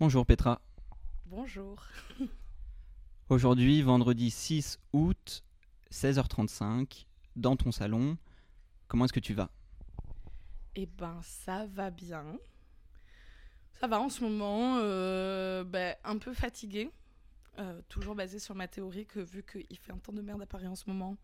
Bonjour 0.00 0.24
Petra. 0.24 0.62
Bonjour. 1.26 1.84
Aujourd'hui, 3.28 3.82
vendredi 3.82 4.30
6 4.30 4.78
août, 4.94 5.44
16h35, 5.92 7.04
dans 7.36 7.54
ton 7.54 7.70
salon. 7.70 8.16
Comment 8.88 9.04
est-ce 9.04 9.12
que 9.12 9.20
tu 9.20 9.34
vas? 9.34 9.50
Eh 10.74 10.86
ben, 10.86 11.20
ça 11.22 11.66
va 11.66 11.90
bien. 11.90 12.24
Ça 13.78 13.88
va 13.88 14.00
en 14.00 14.08
ce 14.08 14.24
moment, 14.24 14.78
euh, 14.78 15.64
ben, 15.64 15.94
un 16.04 16.16
peu 16.16 16.32
fatigué. 16.32 16.90
Euh, 17.58 17.82
toujours 17.90 18.14
basé 18.14 18.38
sur 18.38 18.54
ma 18.54 18.68
théorie 18.68 19.04
que 19.04 19.20
vu 19.20 19.42
qu'il 19.42 19.76
fait 19.76 19.92
un 19.92 19.98
temps 19.98 20.14
de 20.14 20.22
merde 20.22 20.40
à 20.40 20.46
Paris 20.46 20.66
en 20.66 20.76
ce 20.76 20.88
moment, 20.88 21.18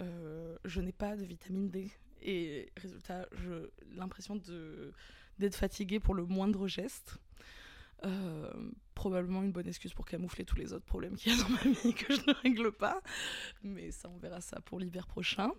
euh, 0.00 0.56
je 0.64 0.80
n'ai 0.80 0.92
pas 0.92 1.16
de 1.16 1.24
vitamine 1.24 1.68
D. 1.68 1.90
Et 2.22 2.70
résultat, 2.76 3.26
j'ai 3.42 3.96
l'impression 3.96 4.40
d'être 5.40 5.56
fatiguée 5.56 5.98
pour 5.98 6.14
le 6.14 6.26
moindre 6.26 6.68
geste. 6.68 7.18
Euh, 8.04 8.52
probablement 8.94 9.42
une 9.42 9.52
bonne 9.52 9.66
excuse 9.66 9.94
pour 9.94 10.04
camoufler 10.04 10.44
tous 10.44 10.56
les 10.56 10.72
autres 10.74 10.84
problèmes 10.84 11.16
qu'il 11.16 11.32
y 11.32 11.38
a 11.38 11.42
dans 11.42 11.48
ma 11.48 11.62
vie 11.62 11.94
que 11.94 12.14
je 12.14 12.20
ne 12.20 12.34
règle 12.42 12.72
pas. 12.72 13.00
Mais 13.62 13.90
ça, 13.90 14.10
on 14.10 14.18
verra 14.18 14.40
ça 14.40 14.60
pour 14.60 14.78
l'hiver 14.78 15.06
prochain. 15.06 15.50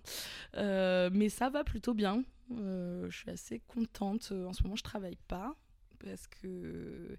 Euh, 0.55 1.09
mais 1.11 1.30
ça 1.30 1.49
va 1.49 1.63
plutôt 1.63 1.93
bien. 1.93 2.23
Euh, 2.52 3.09
je 3.09 3.17
suis 3.17 3.31
assez 3.31 3.59
contente. 3.59 4.31
En 4.31 4.53
ce 4.53 4.63
moment, 4.63 4.75
je 4.75 4.83
travaille 4.83 5.17
pas 5.27 5.55
parce 5.99 6.27
que 6.27 7.17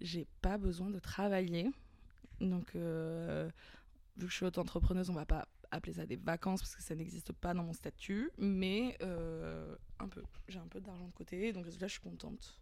j'ai 0.00 0.26
pas 0.42 0.58
besoin 0.58 0.90
de 0.90 0.98
travailler. 0.98 1.70
Donc, 2.40 2.74
vu 2.74 4.26
que 4.26 4.28
je 4.28 4.34
suis 4.34 4.44
auto-entrepreneuse, 4.44 5.08
on 5.10 5.14
va 5.14 5.26
pas 5.26 5.48
appeler 5.70 5.94
ça 5.94 6.04
des 6.04 6.16
vacances 6.16 6.60
parce 6.60 6.76
que 6.76 6.82
ça 6.82 6.94
n'existe 6.94 7.32
pas 7.32 7.54
dans 7.54 7.62
mon 7.62 7.72
statut, 7.72 8.30
mais 8.36 8.98
un 9.00 10.08
peu. 10.08 10.22
J'ai 10.48 10.58
un 10.58 10.68
peu 10.68 10.80
d'argent 10.80 11.06
de 11.06 11.12
côté, 11.12 11.52
donc 11.52 11.64
résultat, 11.64 11.86
je 11.86 11.92
suis 11.92 12.02
contente. 12.02 12.61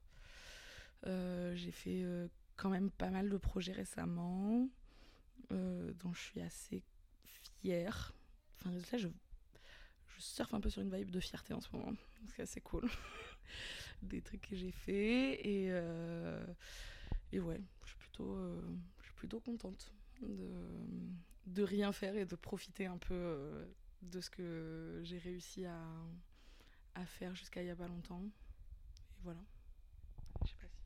Euh, 1.07 1.55
j'ai 1.57 1.71
fait 1.73 2.03
euh, 2.03 2.29
quand 2.57 2.71
même 2.71 2.91
pas 2.91 3.11
mal 3.11 3.29
de 3.31 3.37
projets 3.39 3.73
récemment, 3.73 4.69
euh, 5.52 5.93
dont 6.01 6.13
je 6.15 6.21
suis 6.23 6.41
assez 6.43 6.83
fière. 7.63 8.15
Enfin, 8.61 8.71
résultat, 8.71 8.99
je, 8.99 9.09
je 10.16 10.21
surfe 10.21 10.55
un 10.55 10.61
peu 10.61 10.71
sur 10.71 10.83
une 10.83 10.95
vibe 10.95 11.11
de 11.11 11.21
fierté 11.21 11.55
en 11.55 11.61
ce 11.61 11.69
moment. 11.74 11.93
C'est 12.37 12.43
assez 12.43 12.61
cool. 12.61 12.89
Des 14.02 14.23
trucs 14.23 14.43
que 14.49 14.57
j'ai 14.57 14.73
fait 14.73 15.35
et, 15.47 15.71
et 17.33 17.41
ouais, 17.41 17.61
je 17.85 17.89
suis 17.91 17.99
plutôt, 17.99 18.37
plutôt 19.17 19.41
contente 19.41 19.93
de, 20.23 20.51
de 21.46 21.63
rien 21.63 21.93
faire 21.93 22.17
et 22.17 22.27
de 22.27 22.37
profiter 22.37 22.87
un 22.87 22.99
peu 22.99 23.67
de 24.02 24.21
ce 24.21 24.30
que 24.30 25.01
j'ai 25.05 25.19
réussi 25.19 25.65
à, 25.67 25.79
à 26.95 27.05
faire 27.05 27.35
jusqu'à 27.35 27.63
il 27.63 27.67
y 27.67 27.71
a 27.71 27.77
pas 27.77 27.89
longtemps. 27.89 28.23
Et 28.24 29.21
voilà. 29.24 29.41
Je 30.45 30.51
sais 30.51 30.57
pas 30.57 30.69
si- 30.69 30.83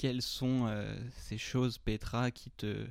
Quelles 0.00 0.22
sont 0.22 0.66
euh, 0.66 0.96
ces 1.14 1.36
choses, 1.36 1.76
Petra, 1.76 2.30
qui 2.30 2.50
te 2.52 2.86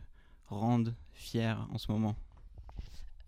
rendent 0.45 0.93
fière 1.11 1.67
en 1.71 1.79
ce 1.79 1.91
moment? 1.91 2.15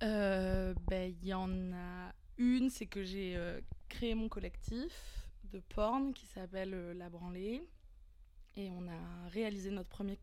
Euh, 0.04 0.76
ben, 0.88 1.12
il 1.12 1.28
y 1.28 1.34
en 1.34 1.50
a 1.74 2.14
une, 2.38 2.70
c'est 2.70 2.86
que 2.86 3.04
j'ai 3.04 3.36
euh, 3.36 3.60
créé 3.90 4.14
mon 4.14 4.30
collectif 4.30 5.26
de 5.52 5.60
porn 5.74 6.14
qui 6.14 6.28
s'appelle 6.28 6.92
La 6.96 7.10
Branlée. 7.10 7.64
Et 8.56 8.70
on 8.70 8.88
a 8.88 9.30
réalisé 9.30 9.72
notre 9.72 9.90
premier 9.90 10.20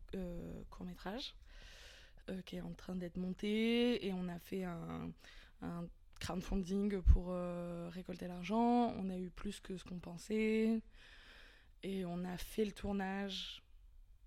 court 0.69 0.85
métrage 0.85 1.35
qui 2.45 2.55
est 2.55 2.61
en 2.61 2.71
train 2.71 2.95
d'être 2.95 3.17
monté. 3.17 4.07
Et 4.07 4.13
on 4.13 4.29
a 4.29 4.39
fait 4.39 4.63
un, 4.63 5.11
un 5.63 5.85
crowdfunding 6.21 7.01
pour 7.01 7.35
récolter 7.89 8.29
l'argent. 8.29 8.93
On 8.95 9.09
a 9.09 9.17
eu 9.17 9.29
plus 9.29 9.59
que 9.59 9.75
ce 9.75 9.83
qu'on 9.83 9.99
pensait. 9.99 10.81
Et 11.83 12.05
on 12.05 12.23
a 12.25 12.37
fait 12.37 12.65
le 12.65 12.71
tournage 12.71 13.63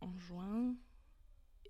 en 0.00 0.17
juin. 0.19 0.75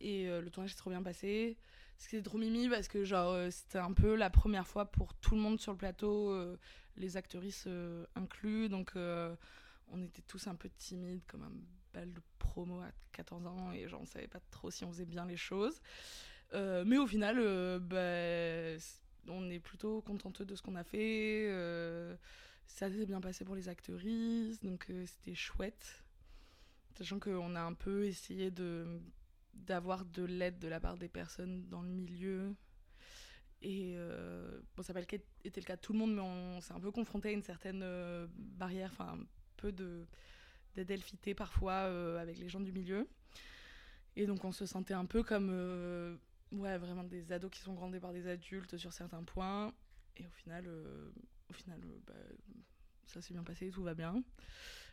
Et 0.00 0.28
euh, 0.28 0.40
le 0.40 0.50
tournage 0.50 0.70
s'est 0.70 0.78
trop 0.78 0.90
bien 0.90 1.02
passé. 1.02 1.56
C'était 1.96 2.22
trop 2.22 2.38
mimi 2.38 2.68
parce 2.68 2.88
que 2.88 3.04
genre 3.04 3.32
euh, 3.32 3.50
c'était 3.50 3.78
un 3.78 3.92
peu 3.92 4.16
la 4.16 4.30
première 4.30 4.66
fois 4.66 4.86
pour 4.86 5.14
tout 5.14 5.36
le 5.36 5.40
monde 5.40 5.60
sur 5.60 5.72
le 5.72 5.78
plateau, 5.78 6.30
euh, 6.30 6.58
les 6.96 7.16
actrices 7.16 7.68
inclus, 8.16 8.68
donc 8.68 8.92
on 8.96 10.02
était 10.02 10.22
tous 10.22 10.46
un 10.46 10.54
peu 10.54 10.68
timides 10.76 11.22
comme 11.26 11.42
un 11.42 11.52
bal 11.94 12.12
de 12.12 12.20
promo 12.38 12.80
à 12.80 12.90
14 13.12 13.46
ans 13.46 13.72
et 13.72 13.86
genre 13.88 14.00
on 14.02 14.06
savait 14.06 14.26
pas 14.26 14.40
trop 14.50 14.70
si 14.70 14.84
on 14.84 14.90
faisait 14.90 15.06
bien 15.06 15.24
les 15.24 15.36
choses. 15.36 15.80
Mais 16.52 16.98
au 16.98 17.06
final, 17.06 17.36
bah, 17.80 18.76
on 19.28 19.48
est 19.48 19.60
plutôt 19.60 20.02
contente 20.02 20.42
de 20.42 20.54
ce 20.54 20.60
qu'on 20.60 20.74
a 20.74 20.84
fait. 20.84 21.48
Ça 22.66 22.90
s'est 22.90 23.06
bien 23.06 23.20
passé 23.20 23.44
pour 23.44 23.54
les 23.54 23.68
actrices, 23.68 24.60
donc 24.60 24.86
euh, 24.90 25.04
c'était 25.06 25.34
chouette. 25.34 26.02
Sachant 26.96 27.18
qu'on 27.18 27.54
a 27.54 27.60
un 27.60 27.74
peu 27.74 28.06
essayé 28.06 28.52
d'avoir 29.54 30.04
de 30.04 30.24
l'aide 30.24 30.58
de 30.58 30.68
la 30.68 30.80
part 30.80 30.96
des 30.96 31.08
personnes 31.08 31.68
dans 31.68 31.82
le 31.82 31.88
milieu. 31.88 32.54
Et 33.62 33.92
euh, 33.94 34.60
bon, 34.76 34.82
ça 34.82 34.92
n'a 34.92 35.00
pas 35.00 35.04
été 35.04 35.60
le 35.60 35.66
cas 35.66 35.76
de 35.76 35.80
tout 35.80 35.92
le 35.92 35.98
monde, 35.98 36.14
mais 36.14 36.20
on 36.20 36.60
s'est 36.60 36.72
un 36.72 36.80
peu 36.80 36.90
confronté 36.90 37.28
à 37.28 37.32
une 37.32 37.42
certaine 37.42 37.82
euh, 37.82 38.26
barrière, 38.36 38.90
enfin 38.92 39.18
un 39.20 39.26
peu 39.56 39.72
de 39.72 40.06
d'adelphité 40.74 41.34
parfois 41.34 41.80
avec 42.18 42.38
les 42.38 42.48
gens 42.48 42.60
du 42.60 42.72
milieu. 42.72 43.06
Et 44.16 44.26
donc 44.26 44.42
on 44.42 44.52
se 44.52 44.64
sentait 44.64 44.94
un 44.94 45.04
peu 45.04 45.22
comme 45.22 45.50
ouais, 46.50 46.78
vraiment 46.78 47.04
des 47.04 47.30
ados 47.30 47.50
qui 47.50 47.60
sont 47.60 47.74
grandés 47.74 48.00
par 48.00 48.14
des 48.14 48.26
adultes 48.26 48.78
sur 48.78 48.92
certains 48.92 49.22
points. 49.22 49.74
Et 50.16 50.26
au 50.26 50.30
final, 50.30 50.66
au 51.52 51.54
final 51.54 51.80
euh, 51.84 51.98
bah, 52.06 52.14
ça 53.06 53.20
s'est 53.20 53.34
bien 53.34 53.44
passé, 53.44 53.70
tout 53.70 53.82
va 53.82 53.94
bien. 53.94 54.22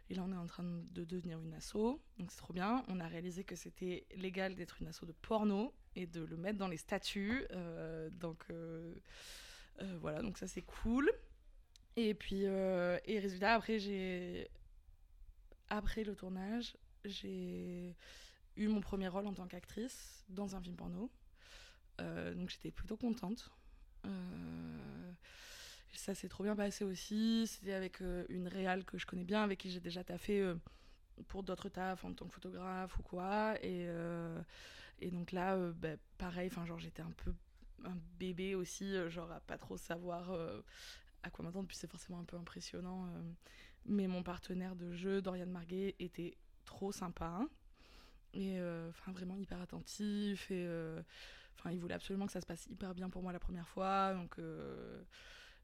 Et 0.09 0.16
là, 0.16 0.24
on 0.24 0.31
est 0.31 0.38
en 0.38 0.47
train 0.47 0.64
de 0.64 1.06
devenir 1.06 1.40
une 1.40 1.53
asso, 1.53 2.02
donc 2.18 2.31
c'est 2.31 2.38
trop 2.38 2.53
bien. 2.53 2.84
On 2.88 3.00
a 3.00 3.08
réalisé 3.08 3.44
que 3.44 3.56
c'était 3.56 4.06
légal 4.16 4.56
d'être 4.56 4.81
une 4.81 4.88
asso 4.88 5.06
de 5.06 5.12
porno 5.12 5.74
et 5.96 6.08
de 6.08 6.22
le 6.22 6.36
mettre 6.36 6.58
dans 6.58 6.68
les 6.68 6.78
statuts. 6.78 7.46
euh, 7.52 8.09
donc 8.09 8.44
euh, 8.50 8.96
voilà, 10.02 10.22
donc 10.22 10.38
ça 10.38 10.48
c'est 10.48 10.64
cool. 10.64 11.09
Et 11.96 12.14
puis, 12.14 12.44
et 12.44 13.19
résultat, 13.19 13.53
après, 13.53 13.80
j'ai. 13.80 14.50
Après 15.69 16.03
le 16.03 16.16
tournage, 16.16 16.75
j'ai 17.06 17.96
eu 18.56 18.68
mon 18.68 18.81
premier 18.81 19.08
rôle 19.08 19.28
en 19.28 19.34
tant 19.34 19.48
qu'actrice 19.48 20.25
dans 20.30 20.56
un 20.56 20.62
film 20.62 20.75
porno. 20.75 21.12
Donc 22.00 22.50
j'étais 22.50 22.72
plutôt 22.72 22.98
contente. 22.98 23.52
Ça 25.94 26.16
s'est 26.16 26.29
trop 26.29 26.44
bien 26.44 26.55
passé 26.55 26.83
aussi. 26.83 27.47
C'était 27.47 27.73
avec 27.73 28.01
euh, 28.01 28.25
une 28.29 28.47
réal 28.47 28.85
que 28.85 28.97
je 28.97 29.05
connais 29.05 29.23
bien, 29.23 29.44
avec 29.44 29.59
qui 29.59 29.69
j'ai 29.69 29.79
déjà 29.79 30.03
taffé 30.03 30.41
euh, 30.41 30.55
pour 31.27 31.44
d'autres 31.44 31.69
tafs 31.69 32.03
en 32.05 32.13
tant 32.13 32.27
que 32.27 32.33
photographe 32.33 32.97
ou 33.00 33.03
quoi. 33.03 33.55
Et, 33.61 33.85
euh, 33.88 34.41
et 35.00 35.11
donc 35.11 35.31
là, 35.31 35.57
bah, 35.73 35.95
pareil, 36.17 36.50
j'étais 36.77 37.01
un 37.01 37.11
peu 37.11 37.33
un 37.85 37.97
bébé 38.19 38.55
aussi, 38.55 38.94
genre 39.09 39.31
à 39.31 39.39
pas 39.39 39.57
trop 39.57 39.77
savoir 39.77 40.31
à 41.23 41.29
quoi 41.29 41.45
m'attendre. 41.45 41.67
Puis 41.67 41.77
c'est 41.77 41.89
forcément 41.89 42.19
un 42.19 42.25
peu 42.25 42.35
impressionnant. 42.35 43.07
mais 43.85 44.07
mon 44.07 44.21
partenaire 44.21 44.75
de 44.75 44.94
jeu, 44.94 45.21
Dorian 45.21 45.47
Marguet, 45.47 45.95
était 46.00 46.35
trop 46.66 46.91
sympa. 46.91 47.41
Et 48.33 48.59
vraiment 49.07 49.38
hyper 49.38 49.61
attentif 49.61 50.51
et 50.51 50.67
il 51.71 51.79
voulait 51.79 51.95
absolument 51.95 52.25
que 52.25 52.33
ça 52.33 52.41
se 52.41 52.45
passe 52.45 52.67
hyper 52.67 52.94
bien 52.94 53.09
pour 53.09 53.23
moi 53.23 53.31
la 53.31 53.39
première 53.39 53.67
fois 53.67 54.13
donc 54.13 54.38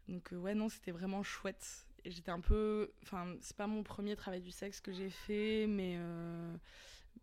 donc 0.07 0.33
euh, 0.33 0.38
ouais 0.38 0.55
non 0.55 0.69
c'était 0.69 0.91
vraiment 0.91 1.23
chouette. 1.23 1.88
Et 2.03 2.11
j'étais 2.11 2.31
un 2.31 2.39
peu 2.39 2.91
enfin 3.03 3.35
c'est 3.41 3.57
pas 3.57 3.67
mon 3.67 3.83
premier 3.83 4.16
travail 4.16 4.41
du 4.41 4.51
sexe 4.51 4.79
que 4.79 4.91
j'ai 4.91 5.09
fait 5.09 5.66
mais 5.67 5.95
euh, 5.97 6.55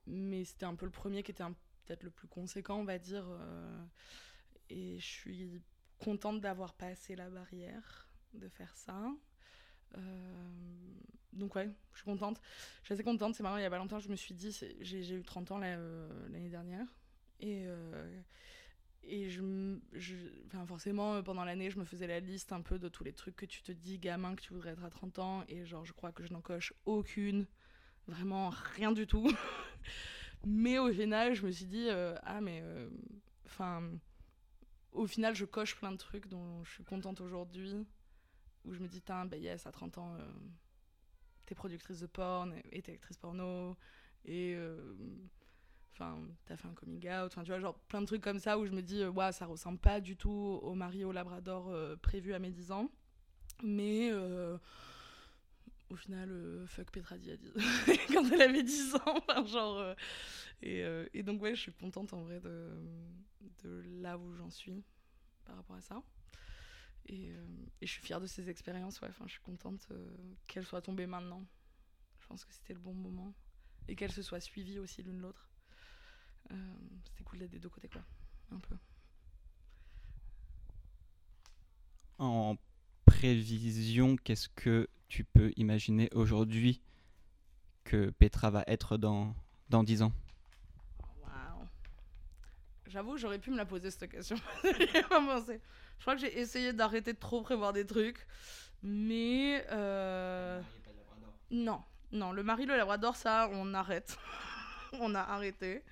mais 0.07 0.45
c'était 0.45 0.67
un 0.67 0.75
peu 0.75 0.87
le 0.87 0.91
premier 0.91 1.23
qui 1.23 1.31
était 1.31 1.45
peut-être 1.85 2.03
le 2.03 2.11
plus 2.11 2.27
conséquent 2.27 2.81
on 2.81 2.85
va 2.85 2.99
dire 2.99 3.25
euh, 3.29 3.85
et 4.71 4.99
je 4.99 5.07
suis 5.07 5.63
contente 5.99 6.41
d'avoir 6.41 6.75
passé 6.75 7.15
la 7.15 7.31
barrière 7.31 8.09
de 8.35 8.49
faire 8.49 8.75
ça. 8.77 9.13
Donc 11.33 11.55
ouais 11.55 11.71
je 11.93 11.99
suis 11.99 12.05
contente. 12.05 12.41
Je 12.81 12.87
suis 12.87 12.95
assez 12.95 13.05
contente 13.05 13.35
c'est 13.37 13.43
marrant 13.43 13.59
il 13.59 13.63
y 13.63 13.67
a 13.67 13.71
pas 13.71 13.79
longtemps 13.79 14.01
je 14.01 14.09
me 14.09 14.17
suis 14.17 14.35
dit 14.35 14.59
j'ai 14.81 15.15
eu 15.15 15.23
30 15.23 15.53
ans 15.53 15.59
l'année 15.59 16.51
dernière. 16.51 16.87
Et 17.39 17.67
et 19.05 19.29
je, 19.29 19.43
je 19.93 20.15
enfin 20.47 20.65
forcément 20.67 21.15
euh, 21.15 21.23
pendant 21.23 21.45
l'année 21.45 21.71
je 21.71 21.79
me 21.79 21.85
faisais 21.85 22.07
la 22.07 22.21
liste 22.21 22.53
un 22.53 22.61
peu 22.61 22.79
de 22.79 22.89
tous 22.89 23.05
les 23.05 23.13
trucs 23.13 23.37
que 23.37 23.47
tu 23.47 23.63
te 23.63 23.73
dis 23.73 23.99
gamin 23.99 24.35
que 24.35 24.43
tu 24.43 24.53
voudrais 24.53 24.71
être 24.71 24.85
à 24.85 24.91
30 24.91 25.19
ans. 25.19 25.45
Et 25.49 25.65
genre 25.65 25.85
je 25.85 25.93
crois 25.93 26.13
que 26.13 26.25
je 26.25 26.33
n'en 26.33 26.41
coche 26.41 26.73
aucune. 26.85 27.47
Vraiment 28.07 28.51
rien 28.51 28.93
du 28.93 29.07
tout. 29.07 29.31
Mais 30.47 30.79
au 30.79 30.93
final 30.93 31.35
je 31.35 31.45
me 31.47 31.51
suis 31.51 31.67
dit 31.67 31.89
euh, 31.89 32.15
ah 32.23 32.41
mais 32.41 32.61
euh, 32.63 32.89
enfin 33.47 33.83
au 34.91 35.07
final 35.07 35.35
je 35.35 35.45
coche 35.45 35.77
plein 35.77 35.93
de 35.93 35.97
trucs 35.97 36.27
dont 36.29 36.65
je 36.65 36.73
suis 36.73 36.85
contente 36.85 37.21
aujourd'hui. 37.21 37.87
Où 38.65 38.73
je 38.75 38.79
me 38.79 38.87
dis 38.87 39.03
Tain, 39.03 39.25
bah 39.27 39.37
yes 39.37 39.67
à 39.67 39.73
30 39.73 39.99
ans 39.99 40.17
t'es 41.47 41.57
productrice 41.57 41.99
de 41.99 42.07
porn 42.07 42.55
et 42.71 42.83
t'es 42.83 42.93
actrice 42.93 43.17
porno. 43.17 43.77
Et 44.25 44.57
enfin 45.93 46.19
t'as 46.47 46.57
fait 46.57 46.69
un 46.69 46.75
coming 46.75 47.07
out 47.09 47.27
enfin 47.27 47.43
tu 47.43 47.51
vois 47.51 47.61
genre 47.61 47.79
plein 47.89 48.01
de 48.01 48.07
trucs 48.07 48.23
comme 48.23 48.39
ça 48.39 48.59
où 48.59 48.65
je 48.65 48.73
me 48.73 48.81
dis 48.83 49.03
euh, 49.03 49.11
ouais 49.11 49.31
ça 49.33 49.47
ressemble 49.47 49.79
pas 49.79 50.01
du 50.01 50.17
tout 50.17 50.31
au 50.63 50.75
mari 50.75 51.05
au 51.05 51.13
labrador 51.13 51.69
euh, 51.69 51.97
prévu 51.97 52.33
à 52.33 52.39
mes 52.39 52.51
10 52.51 52.73
ans 52.73 52.91
mais 53.63 54.11
euh, 54.11 54.59
au 55.91 55.97
final, 55.97 56.31
euh, 56.31 56.67
fuck 56.67 56.91
Petra 56.91 57.17
Diaz 57.17 57.39
quand 58.13 58.29
elle 58.33 58.43
avait 58.43 58.63
10 58.63 58.97
ans. 58.97 59.01
Enfin, 59.07 59.45
genre, 59.47 59.95
et, 60.63 61.23
donc, 61.23 61.43
ouais, 61.43 61.55
je 61.55 61.61
suis 61.61 61.73
contente 61.73 62.13
en 62.13 62.23
vrai 62.23 62.41
de, 62.41 62.71
de 63.63 63.83
là 64.01 64.19
où 64.19 64.35
j'en 64.35 64.51
suis 64.51 64.83
par 65.45 65.57
rapport 65.57 65.77
à 65.77 65.81
ça. 65.81 66.03
Et, 67.07 67.29
et, 67.81 67.87
je 67.87 67.91
suis 67.91 68.03
fière 68.03 68.21
de 68.21 68.27
ces 68.27 68.49
expériences. 68.49 69.01
Ouais. 69.01 69.09
Enfin, 69.11 69.25
je 69.27 69.33
suis 69.33 69.43
contente 69.43 69.89
qu'elles 70.47 70.67
soient 70.67 70.83
tombées 70.83 71.07
maintenant. 71.07 71.45
Je 72.21 72.27
pense 72.27 72.45
que 72.45 72.53
c'était 72.53 72.75
le 72.75 72.81
bon 72.81 72.95
moment. 72.95 73.35
Et 73.89 73.97
qu'elles 73.97 74.13
se 74.13 74.23
soient 74.23 74.41
suivies 74.41 74.79
aussi 74.79 75.03
l'une 75.03 75.21
l'autre. 75.21 75.52
C'était 77.05 77.25
cool 77.25 77.39
d'être 77.39 77.51
des 77.51 77.59
deux 77.59 77.69
côtés, 77.69 77.89
quoi. 77.89 78.03
Un 78.51 78.59
peu. 78.59 78.77
En 82.19 82.57
prévision, 83.05 84.17
qu'est-ce 84.17 84.49
que 84.49 84.89
tu 85.09 85.25
peux 85.25 85.53
imaginer 85.57 86.09
aujourd'hui 86.15 86.83
que 87.85 88.11
Petra 88.11 88.51
va 88.51 88.65
être 88.67 88.97
dans, 88.97 89.35
dans 89.69 89.83
10 89.83 90.03
ans? 90.03 90.13
J'avoue, 92.93 93.17
j'aurais 93.17 93.39
pu 93.39 93.51
me 93.51 93.57
la 93.57 93.65
poser 93.65 93.91
cette 93.91 94.11
question. 94.11 94.37
Je 94.63 96.03
crois 96.03 96.15
que 96.15 96.21
j'ai 96.21 96.39
essayé 96.39 96.75
d'arrêter 96.75 97.15
de 97.15 97.19
trop 97.19 97.41
prévoir 97.41 97.73
des 97.73 97.87
trucs. 97.87 98.27
Mais. 98.83 99.65
Euh... 99.71 100.61
Non, 101.51 101.83
non, 102.11 102.33
le 102.33 102.43
mari, 102.43 102.67
le 102.67 102.77
labrador, 102.77 103.17
ça, 103.17 103.49
on 103.53 103.73
arrête. 103.73 104.19
on 105.01 105.15
a 105.15 105.21
arrêté. 105.21 105.83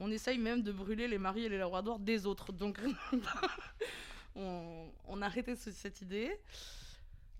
On 0.00 0.10
essaye 0.10 0.38
même 0.38 0.62
de 0.62 0.72
brûler 0.72 1.08
les 1.08 1.18
maris 1.18 1.44
et 1.44 1.48
les 1.48 1.58
labradors 1.58 1.98
des 1.98 2.26
autres. 2.26 2.52
Donc, 2.52 2.80
on, 4.36 4.88
on 5.06 5.22
a 5.22 5.26
arrêté 5.26 5.56
cette 5.56 6.00
idée. 6.02 6.38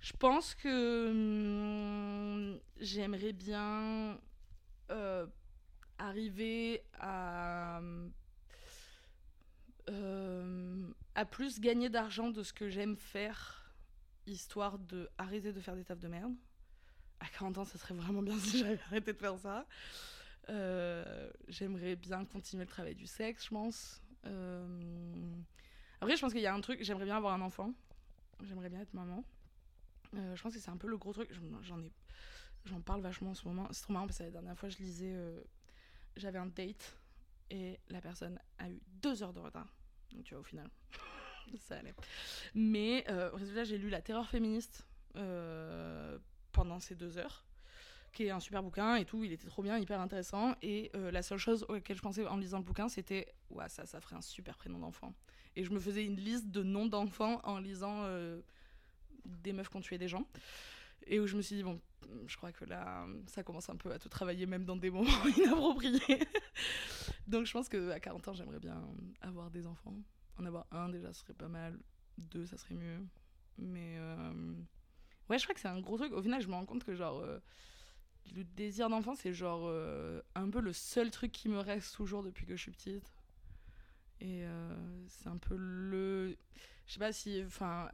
Je 0.00 0.12
pense 0.12 0.54
que 0.54 1.10
hum, 1.10 2.58
j'aimerais 2.80 3.32
bien 3.32 4.18
euh, 4.90 5.26
arriver 5.98 6.84
à, 7.00 7.80
euh, 9.90 10.88
à 11.14 11.24
plus 11.24 11.60
gagner 11.60 11.88
d'argent 11.88 12.30
de 12.30 12.42
ce 12.42 12.52
que 12.52 12.68
j'aime 12.68 12.96
faire, 12.96 13.74
histoire 14.26 14.78
de 14.78 15.08
arrêter 15.18 15.52
de 15.52 15.60
faire 15.60 15.74
des 15.74 15.84
tafs 15.84 15.98
de 15.98 16.08
merde. 16.08 16.34
À 17.20 17.26
40 17.26 17.58
ans, 17.58 17.64
ça 17.64 17.78
serait 17.78 17.94
vraiment 17.94 18.22
bien 18.22 18.38
si 18.38 18.60
j'avais 18.60 18.80
arrêté 18.86 19.12
de 19.12 19.18
faire 19.18 19.36
ça. 19.38 19.66
Euh, 20.50 21.30
j'aimerais 21.48 21.96
bien 21.96 22.24
continuer 22.24 22.64
le 22.64 22.70
travail 22.70 22.94
du 22.94 23.06
sexe, 23.06 23.44
je 23.44 23.50
pense. 23.50 24.02
Après, 26.00 26.16
je 26.16 26.20
pense 26.20 26.32
qu'il 26.32 26.42
y 26.42 26.46
a 26.46 26.54
un 26.54 26.60
truc, 26.60 26.82
j'aimerais 26.82 27.04
bien 27.04 27.16
avoir 27.16 27.34
un 27.34 27.40
enfant. 27.40 27.72
J'aimerais 28.42 28.68
bien 28.68 28.80
être 28.80 28.94
maman. 28.94 29.24
Euh, 30.14 30.36
je 30.36 30.42
pense 30.42 30.54
que 30.54 30.60
c'est 30.60 30.70
un 30.70 30.76
peu 30.76 30.88
le 30.88 30.96
gros 30.96 31.12
truc. 31.12 31.30
J'en 32.64 32.80
parle 32.80 33.00
vachement 33.00 33.30
en 33.30 33.34
ce 33.34 33.46
moment. 33.46 33.68
C'est 33.72 33.82
trop 33.82 33.92
marrant 33.92 34.06
parce 34.06 34.18
que 34.18 34.24
la 34.24 34.30
dernière 34.30 34.56
fois, 34.56 34.68
je 34.68 34.78
lisais, 34.78 35.12
euh, 35.12 35.42
j'avais 36.16 36.38
un 36.38 36.46
date 36.46 36.96
et 37.50 37.78
la 37.88 38.00
personne 38.00 38.38
a 38.58 38.68
eu 38.70 38.80
deux 38.86 39.22
heures 39.22 39.32
de 39.32 39.40
retard. 39.40 39.74
Donc 40.12 40.24
tu 40.24 40.34
vois, 40.34 40.40
au 40.40 40.44
final, 40.44 40.70
ça 41.58 41.78
allait. 41.78 41.94
Mais 42.54 43.04
euh, 43.08 43.32
au 43.32 43.36
résultat, 43.36 43.64
j'ai 43.64 43.78
lu 43.78 43.90
La 43.90 44.02
Terreur 44.02 44.28
féministe 44.28 44.86
pendant 46.52 46.78
ces 46.78 46.94
deux 46.94 47.18
heures, 47.18 47.44
qui 48.12 48.24
est 48.24 48.30
un 48.30 48.40
super 48.40 48.62
bouquin 48.62 48.96
et 48.96 49.04
tout. 49.04 49.24
Il 49.24 49.32
était 49.32 49.46
trop 49.46 49.62
bien, 49.62 49.78
hyper 49.78 50.00
intéressant. 50.00 50.54
Et 50.62 50.90
la 50.94 51.22
seule 51.22 51.38
chose 51.38 51.64
auquel 51.68 51.96
je 51.96 52.02
pensais 52.02 52.26
en 52.26 52.36
lisant 52.36 52.58
le 52.58 52.64
bouquin, 52.64 52.88
c'était, 52.88 53.32
ouais, 53.50 53.68
ça, 53.68 53.86
ça 53.86 54.00
ferait 54.00 54.16
un 54.16 54.22
super 54.22 54.56
prénom 54.56 54.78
d'enfant. 54.78 55.14
Et 55.56 55.64
je 55.64 55.70
me 55.70 55.80
faisais 55.80 56.04
une 56.04 56.16
liste 56.16 56.48
de 56.50 56.62
noms 56.62 56.86
d'enfants 56.86 57.40
en 57.44 57.58
lisant 57.58 58.04
des 59.24 59.52
meufs 59.52 59.68
qui 59.68 59.76
ont 59.76 59.80
tué 59.80 59.98
des 59.98 60.08
gens. 60.08 60.26
Et 61.06 61.20
où 61.20 61.26
je 61.26 61.36
me 61.36 61.42
suis 61.42 61.56
dit, 61.56 61.62
bon, 61.62 61.80
je 62.26 62.36
crois 62.36 62.52
que 62.52 62.64
là, 62.64 63.06
ça 63.26 63.42
commence 63.42 63.68
un 63.68 63.76
peu 63.76 63.92
à 63.92 63.98
te 63.98 64.08
travailler 64.08 64.46
même 64.46 64.64
dans 64.64 64.76
des 64.76 64.90
moments 64.90 65.10
inappropriés. 65.36 66.20
Donc 67.26 67.46
je 67.46 67.52
pense 67.52 67.68
qu'à 67.68 68.00
40 68.00 68.28
ans, 68.28 68.34
j'aimerais 68.34 68.60
bien 68.60 68.82
avoir 69.20 69.50
des 69.50 69.66
enfants. 69.66 69.94
En 70.38 70.44
avoir 70.44 70.66
un 70.70 70.88
déjà, 70.88 71.12
ce 71.12 71.20
serait 71.20 71.34
pas 71.34 71.48
mal. 71.48 71.78
Deux, 72.16 72.46
ça 72.46 72.56
serait 72.56 72.74
mieux. 72.74 73.00
Mais 73.58 73.96
euh, 73.98 74.54
ouais, 75.28 75.38
je 75.38 75.44
crois 75.44 75.54
que 75.54 75.60
c'est 75.60 75.68
un 75.68 75.80
gros 75.80 75.96
truc. 75.96 76.12
Au 76.12 76.22
final, 76.22 76.40
je 76.40 76.48
me 76.48 76.54
rends 76.54 76.66
compte 76.66 76.84
que 76.84 76.94
genre, 76.94 77.18
euh, 77.20 77.38
le 78.34 78.44
désir 78.44 78.88
d'enfant, 78.88 79.14
c'est 79.14 79.32
genre 79.32 79.62
euh, 79.64 80.20
un 80.34 80.48
peu 80.50 80.60
le 80.60 80.72
seul 80.72 81.10
truc 81.10 81.32
qui 81.32 81.48
me 81.48 81.58
reste 81.58 81.94
toujours 81.94 82.22
depuis 82.22 82.46
que 82.46 82.56
je 82.56 82.62
suis 82.62 82.70
petite. 82.70 83.14
Et 84.20 84.42
c'est 85.06 85.28
un 85.28 85.36
peu 85.36 85.54
le... 85.56 86.36
Je 86.86 86.94
sais 86.94 86.98
pas 86.98 87.12
si... 87.12 87.40
Enfin, 87.46 87.88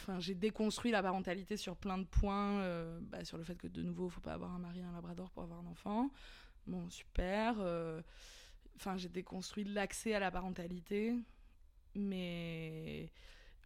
Enfin, 0.00 0.18
j'ai 0.18 0.34
déconstruit 0.34 0.90
la 0.90 1.02
parentalité 1.02 1.56
sur 1.56 1.76
plein 1.76 1.98
de 1.98 2.04
points, 2.04 2.60
euh, 2.60 3.00
bah, 3.02 3.24
sur 3.24 3.36
le 3.36 3.44
fait 3.44 3.56
que 3.56 3.66
de 3.66 3.82
nouveau, 3.82 4.06
il 4.06 4.10
faut 4.10 4.20
pas 4.20 4.32
avoir 4.32 4.54
un 4.54 4.58
mari 4.58 4.80
et 4.80 4.82
un 4.82 4.92
labrador 4.92 5.30
pour 5.30 5.42
avoir 5.42 5.60
un 5.60 5.66
enfant. 5.66 6.10
Bon, 6.66 6.88
super. 6.88 7.56
Euh, 7.58 8.00
enfin, 8.76 8.96
j'ai 8.96 9.10
déconstruit 9.10 9.64
l'accès 9.64 10.14
à 10.14 10.20
la 10.20 10.30
parentalité, 10.30 11.14
mais 11.94 13.10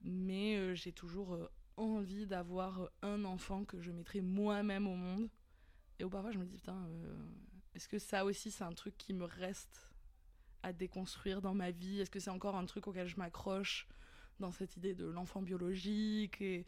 mais 0.03 0.57
euh, 0.57 0.75
j'ai 0.75 0.93
toujours 0.93 1.39
envie 1.77 2.27
d'avoir 2.27 2.91
un 3.03 3.25
enfant 3.25 3.65
que 3.65 3.81
je 3.81 3.93
mettrai 3.93 4.21
moi-même 4.21 4.87
au 4.87 4.97
monde. 4.97 5.29
Et 5.99 6.05
parfois, 6.05 6.33
je 6.33 6.39
me 6.39 6.45
dis 6.45 6.57
putain, 6.57 6.89
est-ce 7.75 7.89
que 7.89 7.99
ça 7.99 8.25
aussi 8.25 8.51
c'est 8.51 8.65
un 8.65 8.73
truc 8.73 8.97
qui 8.97 9.15
me 9.15 9.25
reste 9.25 9.91
à 10.63 10.73
déconstruire 10.73 11.43
dans 11.43 11.55
ma 11.55 11.71
vie? 11.71 12.01
Est-ce 12.01 12.11
que 12.11 12.21
c'est 12.21 12.31
encore 12.31 12.57
un 12.57 12.65
truc 12.67 12.87
auquel 12.87 13.07
je 13.07 13.17
m'accroche 13.17 13.87
dans 14.41 14.51
cette 14.51 14.77
idée 14.77 14.95
de 14.95 15.07
l'enfant 15.07 15.43
biologique 15.43 16.41
et 16.41 16.67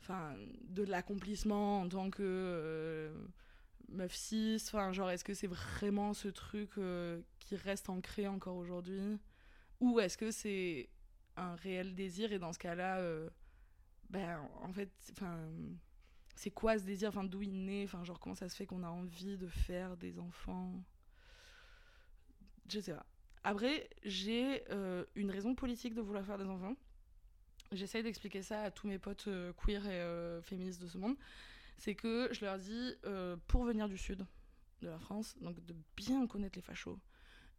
enfin 0.00 0.34
de 0.64 0.82
l'accomplissement 0.82 1.80
en 1.82 1.88
tant 1.88 2.10
que 2.10 2.22
euh, 2.22 3.26
meuf 3.88 4.14
cis? 4.14 4.56
Enfin 4.66 4.92
genre 4.92 5.10
est-ce 5.10 5.24
que 5.24 5.34
c'est 5.34 5.46
vraiment 5.46 6.12
ce 6.12 6.28
truc 6.28 6.70
euh, 6.78 7.22
qui 7.38 7.56
reste 7.56 7.88
ancré 7.88 8.26
encore 8.26 8.56
aujourd'hui? 8.56 9.18
Ou 9.80 10.00
est-ce 10.00 10.18
que 10.18 10.30
c'est 10.30 10.90
un 11.36 11.54
réel 11.56 11.94
désir? 11.94 12.32
Et 12.32 12.38
dans 12.38 12.52
ce 12.52 12.58
cas-là 12.58 12.98
euh, 12.98 13.30
ben 14.10 14.40
en 14.62 14.72
fait 14.72 14.90
enfin 15.12 15.38
c'est 16.34 16.50
quoi 16.50 16.78
ce 16.78 16.84
désir? 16.84 17.08
Enfin 17.08 17.24
d'où 17.24 17.42
il 17.42 17.64
naît? 17.64 17.84
Enfin 17.84 18.04
genre 18.04 18.20
comment 18.20 18.34
ça 18.34 18.48
se 18.48 18.56
fait 18.56 18.66
qu'on 18.66 18.82
a 18.82 18.88
envie 18.88 19.36
de 19.36 19.48
faire 19.48 19.96
des 19.96 20.18
enfants? 20.18 20.82
Je 22.68 22.80
sais 22.80 22.92
pas. 22.92 23.06
Après, 23.44 23.90
j'ai 24.04 24.64
euh, 24.70 25.04
une 25.14 25.30
raison 25.30 25.54
politique 25.54 25.94
de 25.94 26.00
vouloir 26.00 26.24
faire 26.24 26.38
des 26.38 26.46
enfants. 26.46 26.76
J'essaye 27.72 28.02
d'expliquer 28.02 28.40
ça 28.42 28.62
à 28.62 28.70
tous 28.70 28.86
mes 28.86 28.98
potes 28.98 29.28
euh, 29.28 29.52
queer 29.52 29.86
et 29.86 30.00
euh, 30.00 30.40
féministes 30.40 30.80
de 30.80 30.86
ce 30.86 30.96
monde. 30.96 31.16
C'est 31.76 31.94
que 31.94 32.28
je 32.32 32.44
leur 32.44 32.56
dis, 32.58 32.94
pour 33.48 33.64
venir 33.64 33.88
du 33.88 33.98
sud 33.98 34.24
de 34.80 34.88
la 34.88 34.98
France, 34.98 35.36
donc 35.40 35.62
de 35.64 35.74
bien 35.96 36.26
connaître 36.26 36.56
les 36.56 36.62
fachos 36.62 37.00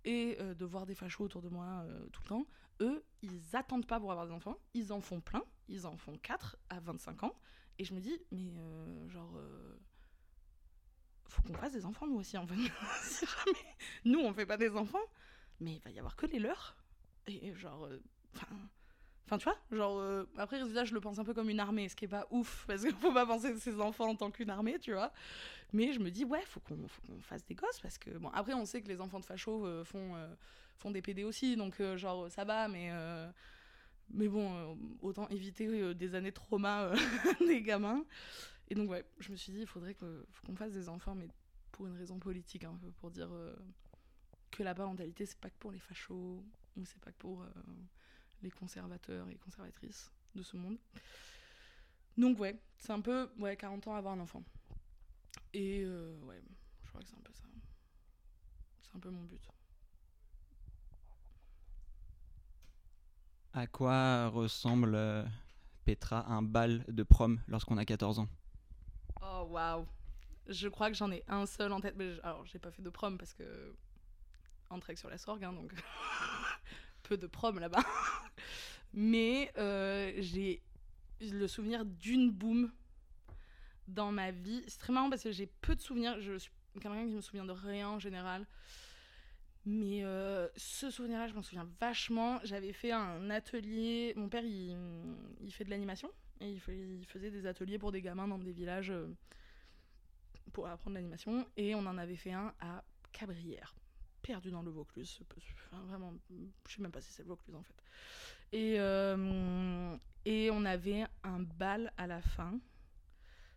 et 0.06 0.38
de 0.38 0.66
voir 0.66 0.86
des 0.86 0.96
fachos 0.96 1.26
autour 1.26 1.42
de 1.42 1.50
moi 1.50 1.86
tout 2.14 2.22
le 2.24 2.30
temps, 2.30 2.48
eux, 2.80 3.04
ils 3.22 3.58
attendent 3.58 3.86
pas 3.86 4.00
pour 4.00 4.12
avoir 4.12 4.26
des 4.26 4.32
enfants, 4.32 4.58
ils 4.74 4.94
en 4.94 5.02
font 5.02 5.20
plein, 5.20 5.44
ils 5.68 5.88
en 5.88 5.98
font 5.98 6.18
4 6.18 6.58
à 6.70 6.80
25 6.80 7.24
ans. 7.24 7.36
Et 7.78 7.84
je 7.84 7.94
me 7.94 8.00
dis, 8.00 8.18
mais 8.32 8.54
genre 9.10 9.34
faut 11.36 11.42
qu'on 11.42 11.54
fasse 11.54 11.74
des 11.74 11.86
enfants 11.86 12.08
nous 12.08 12.18
aussi 12.18 12.38
en 12.38 12.48
fait. 12.48 12.56
nous 14.06 14.20
on 14.20 14.34
fait 14.34 14.46
pas 14.46 14.58
des 14.58 14.76
enfants, 14.76 15.04
mais 15.60 15.76
il 15.76 15.82
va 15.82 15.92
y 15.92 16.00
avoir 16.00 16.16
que 16.16 16.26
les 16.26 16.40
leurs. 16.40 16.76
Et 17.28 17.54
genre, 17.56 17.86
euh, 17.86 18.02
enfin. 18.36 18.48
Enfin, 19.28 19.40
tu 19.40 19.46
vois, 19.46 19.58
genre, 19.72 19.98
euh, 19.98 20.24
après, 20.38 20.60
résultat, 20.60 20.86
je 20.86 20.94
le 20.94 21.02
pense 21.02 21.18
un 21.18 21.24
peu 21.24 21.34
comme 21.34 21.50
une 21.50 21.60
armée, 21.60 21.90
ce 21.90 21.96
qui 21.96 22.06
est 22.06 22.08
pas 22.08 22.28
ouf, 22.30 22.64
parce 22.68 22.84
qu'il 22.84 22.94
faut 22.94 23.12
pas 23.12 23.26
penser 23.26 23.58
ses 23.58 23.82
enfants 23.82 24.10
en 24.10 24.16
tant 24.16 24.30
qu'une 24.30 24.52
armée, 24.52 24.78
tu 24.78 24.94
vois. 24.94 25.12
Mais 25.74 25.94
je 25.94 26.00
me 26.00 26.12
dis, 26.12 26.24
ouais, 26.26 26.44
faut 26.46 26.60
qu'on 26.60 26.78
fasse 27.22 27.44
des 27.44 27.56
gosses, 27.56 27.80
parce 27.80 27.98
que, 27.98 28.12
bon, 28.12 28.30
après, 28.36 28.54
on 28.54 28.66
sait 28.66 28.84
que 28.84 28.88
les 28.88 29.02
enfants 29.02 29.20
de 29.20 29.26
fachos 29.26 29.66
euh, 29.66 29.84
font, 29.84 30.14
font 30.78 30.92
des 30.92 31.02
PD 31.02 31.24
aussi, 31.24 31.56
donc, 31.56 31.82
genre, 31.96 32.30
ça 32.30 32.46
va, 32.46 32.68
mais. 32.68 32.92
Mais 34.10 34.28
bon, 34.28 34.78
autant 35.02 35.28
éviter 35.30 35.94
des 35.96 36.16
années 36.16 36.32
de 36.32 36.36
trauma 36.36 36.92
des 37.48 37.62
gamins. 37.62 38.06
Et 38.70 38.76
donc, 38.76 38.90
ouais, 38.90 39.06
je 39.20 39.32
me 39.32 39.36
suis 39.36 39.52
dit, 39.52 39.62
il 39.62 39.68
faudrait 39.68 39.96
qu'on 39.96 40.56
fasse 40.56 40.74
des 40.74 40.90
enfants, 40.90 41.16
mais 41.16 41.28
pour 41.72 41.88
une 41.88 41.98
raison 41.98 42.20
politique, 42.20 42.64
un 42.64 42.76
peu, 42.76 42.90
pour 42.92 43.12
dire 43.12 43.30
que 44.56 44.64
la 44.64 44.74
parentalité, 44.74 45.26
c'est 45.26 45.40
pas 45.40 45.50
que 45.50 45.58
pour 45.60 45.72
les 45.72 45.80
fachos, 45.80 46.44
ou 46.78 46.86
c'est 46.86 47.00
pas 47.00 47.12
que 47.12 47.18
pour 47.18 47.42
euh, 47.42 47.50
les 48.42 48.52
conservateurs 48.52 49.30
et 49.30 49.36
conservatrices 49.36 50.12
de 50.34 50.44
ce 50.44 50.58
monde. 50.58 50.78
Donc 52.18 52.40
ouais, 52.40 52.58
c'est 52.78 52.94
un 52.94 53.02
peu, 53.02 53.30
ouais, 53.40 53.58
40 53.58 53.88
ans 53.88 53.96
avoir 53.96 54.14
un 54.14 54.20
enfant. 54.20 54.44
Et 55.54 55.84
euh, 55.84 56.18
ouais, 56.22 56.42
je 56.84 56.90
crois 56.90 57.02
que 57.02 57.08
c'est 57.08 57.16
un 57.16 57.22
peu 57.22 57.34
ça. 57.34 57.44
C'est 58.82 58.96
un 58.96 59.00
peu 59.00 59.10
mon 59.10 59.24
but. 59.24 59.42
À 63.58 63.68
quoi 63.68 64.28
ressemble 64.28 64.96
euh, 64.96 65.24
Petra 65.86 66.30
un 66.30 66.42
bal 66.42 66.84
de 66.90 67.04
prom 67.04 67.40
lorsqu'on 67.48 67.78
a 67.78 67.86
14 67.86 68.20
ans? 68.20 68.28
Oh 69.22 69.48
waouh 69.50 69.88
Je 70.50 70.68
crois 70.68 70.90
que 70.90 70.98
j'en 70.98 71.10
ai 71.10 71.24
un 71.30 71.46
seul 71.46 71.72
en 71.72 71.80
tête. 71.80 71.96
Alors, 72.24 72.46
j'ai 72.46 72.60
pas 72.60 72.70
fait 72.70 72.82
de 72.82 72.90
prom 72.90 73.18
parce 73.18 73.34
que 73.34 73.74
en 74.70 74.78
sur 74.98 75.10
la 75.10 75.18
sorgue, 75.18 75.46
hein, 75.46 75.54
donc 75.54 75.74
peu 77.04 77.16
de 77.16 77.28
prom 77.28 77.58
là-bas. 77.58 77.80
Mais 78.94 79.54
euh, 79.58 80.12
j'ai 80.18 80.62
le 81.22 81.48
souvenir 81.48 81.86
d'une 81.86 82.32
boum 82.32 82.74
dans 83.88 84.12
ma 84.12 84.32
vie. 84.32 84.66
C'est 84.68 84.80
très 84.80 84.92
marrant 84.92 85.10
parce 85.10 85.24
que 85.24 85.32
j'ai 85.32 85.48
peu 85.48 85.76
de 85.76 85.82
souvenirs. 85.82 86.20
Je 86.20 86.38
suis 86.40 86.52
quelqu'un 86.74 87.08
qui 87.08 87.16
me 87.16 87.22
souvient 87.22 87.46
de 87.46 87.54
rien 87.54 87.88
en 87.88 88.00
général. 88.00 88.46
Mais 89.66 90.04
euh, 90.04 90.48
ce 90.56 90.92
souvenir-là, 90.92 91.28
je 91.28 91.34
m'en 91.34 91.42
souviens 91.42 91.68
vachement. 91.80 92.40
J'avais 92.44 92.72
fait 92.72 92.92
un 92.92 93.30
atelier. 93.32 94.14
Mon 94.16 94.30
père, 94.30 94.44
il, 94.44 94.78
fait 95.52 95.66
de 95.66 95.72
l'animation. 95.72 96.10
Et 96.40 96.52
il, 96.52 96.60
faisait 96.60 97.32
des 97.32 97.48
ateliers 97.48 97.80
pour 97.80 97.92
des 97.92 98.02
gamins 98.02 98.28
dans 98.28 98.38
des 98.38 98.52
villages 98.52 98.92
euh, 98.92 99.08
pour 100.54 100.68
apprendre 100.68 100.96
l'animation. 100.96 101.48
Et 101.58 101.74
on 101.74 101.80
en 101.80 101.98
avait 101.98 102.16
fait 102.16 102.34
un 102.34 102.54
à 102.60 102.84
Cabrières, 103.12 103.74
perdu 104.22 104.52
dans 104.52 104.62
le 104.62 104.70
Vaucluse. 104.70 105.20
Enfin, 105.72 105.84
vraiment, 105.86 106.14
je 106.68 106.76
sais 106.76 106.82
même 106.82 106.92
pas 106.92 107.02
si 107.02 107.12
c'est 107.12 107.24
le 107.24 107.30
Vaucluse 107.30 107.56
en 107.56 107.64
fait. 107.64 107.82
Euh, 108.54 109.98
et 110.26 110.50
on 110.52 110.66
avait 110.66 111.06
un 111.24 111.40
bal 111.40 111.92
à 111.98 112.08
la 112.08 112.22
fin. 112.22 112.60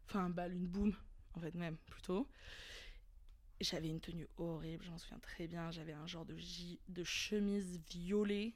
Enfin, 0.06 0.24
un 0.24 0.30
bal, 0.30 0.54
une 0.54 0.66
boum, 0.66 0.94
en 1.34 1.40
fait, 1.40 1.54
même, 1.54 1.76
plutôt. 1.90 2.28
J'avais 3.60 3.88
une 3.88 4.00
tenue 4.00 4.28
horrible, 4.36 4.84
j'en 4.84 4.98
souviens 4.98 5.18
très 5.18 5.48
bien. 5.48 5.70
J'avais 5.70 5.92
un 5.92 6.06
genre 6.06 6.24
de, 6.24 6.36
de 6.88 7.04
chemise 7.04 7.80
violet. 7.90 8.54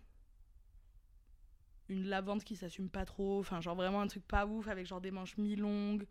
Une 1.89 2.07
lavande 2.07 2.45
qui 2.45 2.55
s'assume 2.55 2.89
pas 2.89 3.05
trop. 3.05 3.41
Enfin, 3.41 3.61
genre 3.61 3.75
vraiment 3.75 4.01
un 4.01 4.07
truc 4.07 4.27
pas 4.27 4.47
ouf 4.47 4.69
avec 4.69 4.87
genre 4.87 5.01
des 5.01 5.11
manches 5.11 5.37
mi-longues. 5.39 6.07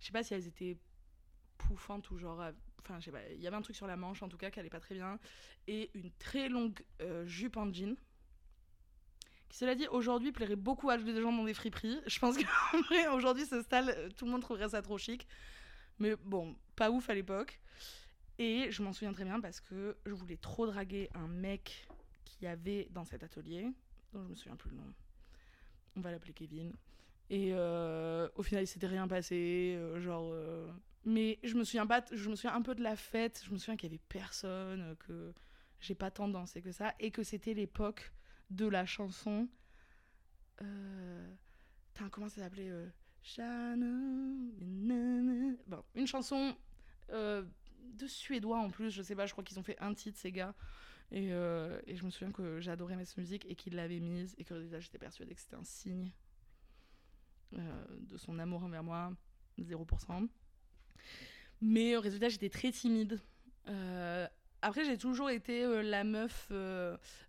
Je 0.00 0.06
sais 0.06 0.12
pas 0.12 0.22
si 0.22 0.34
elles 0.34 0.46
étaient 0.46 0.76
pouffantes 1.56 2.10
ou 2.10 2.18
genre. 2.18 2.40
Euh, 2.42 2.52
enfin, 2.82 3.00
je 3.00 3.06
sais 3.06 3.10
pas. 3.10 3.26
Il 3.30 3.40
y 3.40 3.46
avait 3.46 3.56
un 3.56 3.62
truc 3.62 3.74
sur 3.74 3.86
la 3.86 3.96
manche 3.96 4.22
en 4.22 4.28
tout 4.28 4.36
cas 4.36 4.50
qui 4.50 4.60
allait 4.60 4.68
pas 4.68 4.80
très 4.80 4.94
bien. 4.94 5.18
Et 5.66 5.90
une 5.94 6.10
très 6.18 6.50
longue 6.50 6.78
euh, 7.00 7.24
jupe 7.26 7.56
en 7.56 7.72
jean. 7.72 7.96
Qui, 9.48 9.58
cela 9.58 9.74
dit, 9.74 9.86
aujourd'hui 9.88 10.32
plairait 10.32 10.56
beaucoup 10.56 10.90
à 10.90 10.98
des 10.98 11.20
gens 11.22 11.32
dans 11.32 11.44
des 11.44 11.54
friperies. 11.54 12.00
Je 12.06 12.18
pense 12.18 12.36
qu'en 12.36 12.80
vrai, 12.82 13.08
aujourd'hui, 13.08 13.46
ce 13.46 13.62
style, 13.62 13.94
euh, 13.96 14.10
tout 14.10 14.26
le 14.26 14.30
monde 14.32 14.42
trouverait 14.42 14.68
ça 14.68 14.82
trop 14.82 14.98
chic. 14.98 15.26
Mais 15.98 16.16
bon, 16.16 16.54
pas 16.74 16.90
ouf 16.90 17.08
à 17.08 17.14
l'époque. 17.14 17.58
Et 18.38 18.70
je 18.70 18.82
m'en 18.82 18.92
souviens 18.92 19.12
très 19.12 19.24
bien 19.24 19.40
parce 19.40 19.60
que 19.60 19.96
je 20.04 20.12
voulais 20.12 20.36
trop 20.36 20.66
draguer 20.66 21.08
un 21.14 21.26
mec 21.26 21.88
qui 22.24 22.46
avait 22.46 22.88
dans 22.90 23.04
cet 23.04 23.22
atelier, 23.22 23.72
dont 24.12 24.22
je 24.24 24.28
me 24.28 24.34
souviens 24.34 24.56
plus 24.56 24.70
le 24.70 24.76
nom. 24.76 24.92
On 25.96 26.00
va 26.00 26.10
l'appeler 26.10 26.34
Kevin. 26.34 26.72
Et 27.30 27.50
euh, 27.52 28.28
au 28.34 28.42
final, 28.42 28.64
il 28.64 28.66
s'était 28.66 28.86
rien 28.86 29.08
passé. 29.08 29.74
Euh, 29.76 30.00
genre. 30.00 30.28
Euh, 30.32 30.70
mais 31.04 31.38
je 31.42 31.54
me 31.54 31.64
souviens 31.64 31.86
pas. 31.86 32.04
Je 32.12 32.28
me 32.28 32.36
souviens 32.36 32.54
un 32.54 32.62
peu 32.62 32.74
de 32.74 32.82
la 32.82 32.96
fête. 32.96 33.42
Je 33.44 33.52
me 33.52 33.58
souviens 33.58 33.76
qu'il 33.76 33.90
y 33.90 33.94
avait 33.94 34.02
personne, 34.08 34.96
que 35.06 35.32
j'ai 35.80 35.94
pas 35.94 36.10
tant 36.10 36.28
dansé 36.28 36.60
que 36.62 36.72
ça, 36.72 36.94
et 37.00 37.10
que 37.10 37.22
c'était 37.22 37.54
l'époque 37.54 38.12
de 38.50 38.66
la 38.66 38.84
chanson. 38.86 39.48
comment 42.10 42.28
ça 42.28 42.42
s'appelait 42.42 42.70
Bon, 45.66 45.82
une 45.94 46.06
chanson 46.06 46.56
de 47.94 48.06
Suédois 48.06 48.58
en 48.58 48.70
plus, 48.70 48.90
je 48.90 49.02
sais 49.02 49.14
pas, 49.14 49.26
je 49.26 49.32
crois 49.32 49.44
qu'ils 49.44 49.58
ont 49.58 49.62
fait 49.62 49.78
un 49.80 49.94
titre, 49.94 50.18
ces 50.18 50.32
gars. 50.32 50.54
Et, 51.12 51.28
euh, 51.32 51.80
et 51.86 51.96
je 51.96 52.04
me 52.04 52.10
souviens 52.10 52.32
que 52.32 52.60
j'adorais 52.60 53.02
cette 53.04 53.18
musique 53.18 53.46
et 53.48 53.54
qu'il 53.54 53.76
l'avait 53.76 54.00
mise 54.00 54.34
et 54.38 54.44
que 54.44 54.54
déjà 54.54 54.80
j'étais 54.80 54.98
persuadée 54.98 55.34
que 55.34 55.40
c'était 55.40 55.56
un 55.56 55.64
signe 55.64 56.10
euh, 57.56 57.84
de 58.00 58.16
son 58.16 58.38
amour 58.38 58.64
envers 58.64 58.82
moi, 58.82 59.12
0%. 59.58 60.28
Mais 61.60 61.96
au 61.96 62.00
résultat, 62.00 62.28
j'étais 62.28 62.50
très 62.50 62.72
timide. 62.72 63.20
Euh, 63.68 64.26
après, 64.62 64.84
j'ai 64.84 64.98
toujours 64.98 65.30
été 65.30 65.82
la 65.82 66.02
meuf, 66.02 66.50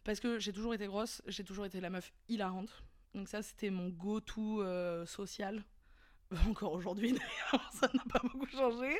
parce 0.03 0.19
que 0.19 0.39
j'ai 0.39 0.53
toujours 0.53 0.73
été 0.73 0.87
grosse, 0.87 1.21
j'ai 1.27 1.43
toujours 1.43 1.65
été 1.65 1.79
la 1.79 1.89
meuf 1.89 2.11
hilarante. 2.27 2.83
Donc 3.13 3.27
ça, 3.27 3.41
c'était 3.41 3.69
mon 3.69 3.89
go-to 3.89 4.63
social 5.05 5.63
encore 6.50 6.74
aujourd'hui 6.74 7.13
d'ailleurs, 7.13 7.72
ça 7.74 7.89
n'a 7.93 8.03
pas 8.12 8.19
beaucoup 8.27 8.48
changé. 8.48 9.00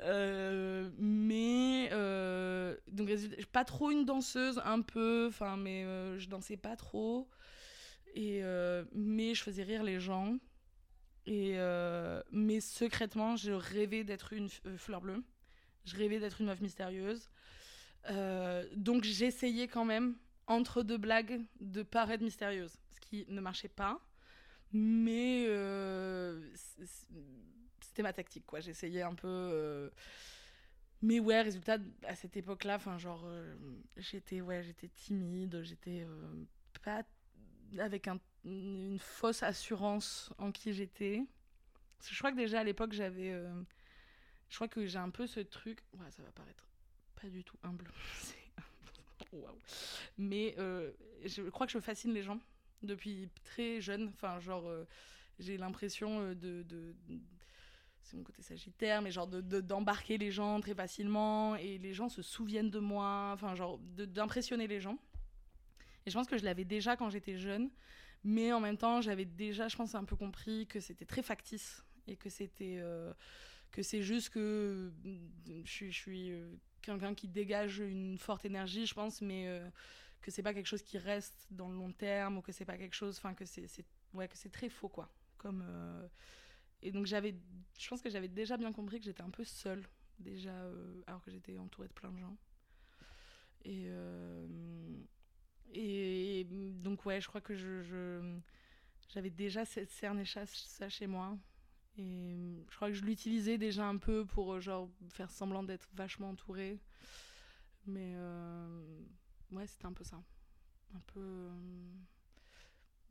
Euh, 0.00 0.90
mais 0.98 1.88
euh, 1.92 2.76
donc 2.88 3.10
pas 3.52 3.64
trop 3.64 3.90
une 3.90 4.04
danseuse, 4.04 4.60
un 4.64 4.80
peu, 4.80 5.26
enfin 5.28 5.56
mais 5.56 5.84
euh, 5.84 6.18
je 6.18 6.28
dansais 6.28 6.56
pas 6.56 6.76
trop. 6.76 7.28
Et 8.14 8.42
mais 8.92 9.34
je 9.34 9.42
faisais 9.42 9.62
rire 9.62 9.84
les 9.84 10.00
gens. 10.00 10.38
Et 11.26 11.56
mais 12.32 12.60
secrètement, 12.60 13.36
je 13.36 13.52
rêvais 13.52 14.02
d'être 14.02 14.32
une 14.32 14.48
fleur 14.48 15.00
bleue. 15.00 15.22
Je 15.84 15.96
rêvais 15.96 16.18
d'être 16.18 16.40
une 16.40 16.48
meuf 16.48 16.60
mystérieuse. 16.60 17.30
donc 18.74 19.04
j'essayais 19.04 19.68
quand 19.68 19.84
même 19.84 20.16
entre 20.48 20.82
deux 20.82 20.96
blagues 20.96 21.42
de 21.60 21.82
paraître 21.82 22.24
mystérieuse, 22.24 22.72
ce 22.90 23.00
qui 23.00 23.26
ne 23.28 23.40
marchait 23.40 23.68
pas. 23.68 24.00
Mais 24.72 25.46
euh, 25.48 26.40
c'était 27.80 28.02
ma 28.02 28.12
tactique, 28.12 28.44
quoi. 28.46 28.60
J'essayais 28.60 29.02
un 29.02 29.14
peu. 29.14 29.28
Euh, 29.28 29.90
mais 31.00 31.20
ouais, 31.20 31.40
résultat, 31.42 31.78
à 32.04 32.14
cette 32.14 32.36
époque-là, 32.36 32.76
enfin, 32.76 32.98
genre, 32.98 33.22
euh, 33.24 33.56
j'étais 33.96 34.40
ouais, 34.40 34.62
j'étais 34.62 34.88
timide, 34.88 35.62
j'étais 35.62 36.06
pas 36.82 37.02
avec 37.78 38.08
un, 38.08 38.18
une 38.44 38.98
fausse 38.98 39.42
assurance 39.42 40.32
en 40.38 40.52
qui 40.52 40.72
j'étais. 40.72 41.22
Je 42.02 42.18
crois 42.18 42.30
que 42.32 42.36
déjà 42.36 42.60
à 42.60 42.64
l'époque, 42.64 42.92
j'avais. 42.92 43.30
je 44.48 44.54
crois 44.54 44.68
que 44.68 44.86
j'ai 44.86 44.98
un 44.98 45.10
peu 45.10 45.26
ce 45.26 45.40
truc. 45.40 45.82
Ouais, 45.94 46.10
ça 46.10 46.22
va 46.22 46.30
paraître 46.32 46.68
pas 47.20 47.28
du 47.28 47.42
tout 47.42 47.56
humble. 47.62 47.90
Mais 50.18 50.54
je 51.24 51.48
crois 51.48 51.66
que 51.66 51.72
je 51.72 51.80
fascine 51.80 52.12
les 52.12 52.22
gens 52.22 52.38
depuis 52.82 53.28
très 53.44 53.80
jeune. 53.80 54.08
Enfin, 54.08 54.40
genre, 54.40 54.68
euh, 54.68 54.84
j'ai 55.38 55.56
l'impression 55.56 56.20
euh, 56.20 56.34
de, 56.34 56.62
de, 56.62 56.94
c'est 58.02 58.16
mon 58.16 58.22
côté 58.22 58.42
sagittaire, 58.42 59.02
mais 59.02 59.10
genre 59.10 59.26
d'embarquer 59.26 60.18
de, 60.18 60.24
les 60.24 60.30
gens 60.30 60.60
très 60.60 60.74
facilement 60.74 61.56
et 61.56 61.78
les 61.78 61.92
gens 61.92 62.08
se 62.08 62.22
souviennent 62.22 62.70
de 62.70 62.78
moi. 62.78 63.30
Enfin, 63.34 63.54
genre 63.54 63.78
d'impressionner 63.78 64.66
les 64.66 64.80
gens. 64.80 64.98
Et 66.06 66.10
je 66.10 66.16
pense 66.16 66.26
que 66.26 66.38
je 66.38 66.44
l'avais 66.44 66.64
déjà 66.64 66.96
quand 66.96 67.10
j'étais 67.10 67.36
jeune, 67.36 67.70
mais 68.24 68.52
en 68.52 68.60
même 68.60 68.78
temps, 68.78 69.00
j'avais 69.00 69.26
déjà, 69.26 69.68
je 69.68 69.76
pense, 69.76 69.94
un 69.94 70.04
peu 70.04 70.16
compris 70.16 70.66
que 70.66 70.80
c'était 70.80 71.04
très 71.04 71.22
factice 71.22 71.84
et 72.06 72.16
que 72.16 72.30
c'était 72.30 72.78
euh, 72.78 73.12
que 73.70 73.82
c'est 73.82 74.02
juste 74.02 74.30
que 74.30 74.90
je 75.64 75.90
suis 75.90 76.32
quelqu'un 76.80 77.14
qui 77.14 77.28
dégage 77.28 77.80
une 77.80 78.16
forte 78.16 78.46
énergie, 78.46 78.86
je 78.86 78.94
pense, 78.94 79.20
mais 79.20 79.60
que 80.20 80.30
c'est 80.30 80.42
pas 80.42 80.54
quelque 80.54 80.66
chose 80.66 80.82
qui 80.82 80.98
reste 80.98 81.46
dans 81.50 81.68
le 81.68 81.76
long 81.76 81.92
terme 81.92 82.38
ou 82.38 82.42
que 82.42 82.52
c'est 82.52 82.64
pas 82.64 82.76
quelque 82.76 82.94
chose 82.94 83.16
enfin 83.18 83.34
que 83.34 83.44
c'est 83.44 83.66
ouais 84.14 84.28
que 84.28 84.36
c'est 84.36 84.50
très 84.50 84.68
faux 84.68 84.88
quoi. 84.88 85.10
Comme 85.36 85.64
euh, 85.66 86.06
et 86.82 86.92
donc 86.92 87.06
j'avais 87.06 87.34
je 87.78 87.88
pense 87.88 88.02
que 88.02 88.10
j'avais 88.10 88.28
déjà 88.28 88.56
bien 88.56 88.72
compris 88.72 88.98
que 88.98 89.04
j'étais 89.04 89.22
un 89.22 89.30
peu 89.30 89.44
seule 89.44 89.86
déjà 90.18 90.50
euh, 90.50 91.02
alors 91.06 91.22
que 91.22 91.30
j'étais 91.30 91.58
entourée 91.58 91.88
de 91.88 91.92
plein 91.92 92.10
de 92.10 92.18
gens. 92.18 92.36
Et 93.64 93.86
euh, 93.88 94.46
et 95.72 96.44
donc 96.82 97.04
ouais 97.06 97.20
je 97.20 97.28
crois 97.28 97.40
que 97.40 97.54
je 97.54 98.38
j'avais 99.08 99.30
déjà 99.30 99.64
cerné 99.64 100.24
ça 100.24 100.88
chez 100.88 101.06
moi. 101.06 101.38
Et 101.96 102.64
je 102.70 102.76
crois 102.76 102.88
que 102.88 102.94
je 102.94 103.04
l'utilisais 103.04 103.58
déjà 103.58 103.84
un 103.84 103.96
peu 103.96 104.24
pour 104.24 104.60
genre 104.60 104.88
faire 105.08 105.30
semblant 105.30 105.64
d'être 105.64 105.88
vachement 105.94 106.30
entourée. 106.30 106.78
Mais 107.86 108.14
Ouais, 109.50 109.66
c'était 109.66 109.86
un 109.86 109.92
peu 109.92 110.04
ça. 110.04 110.22
Un 110.94 111.00
peu. 111.12 111.20
Euh, 111.20 111.92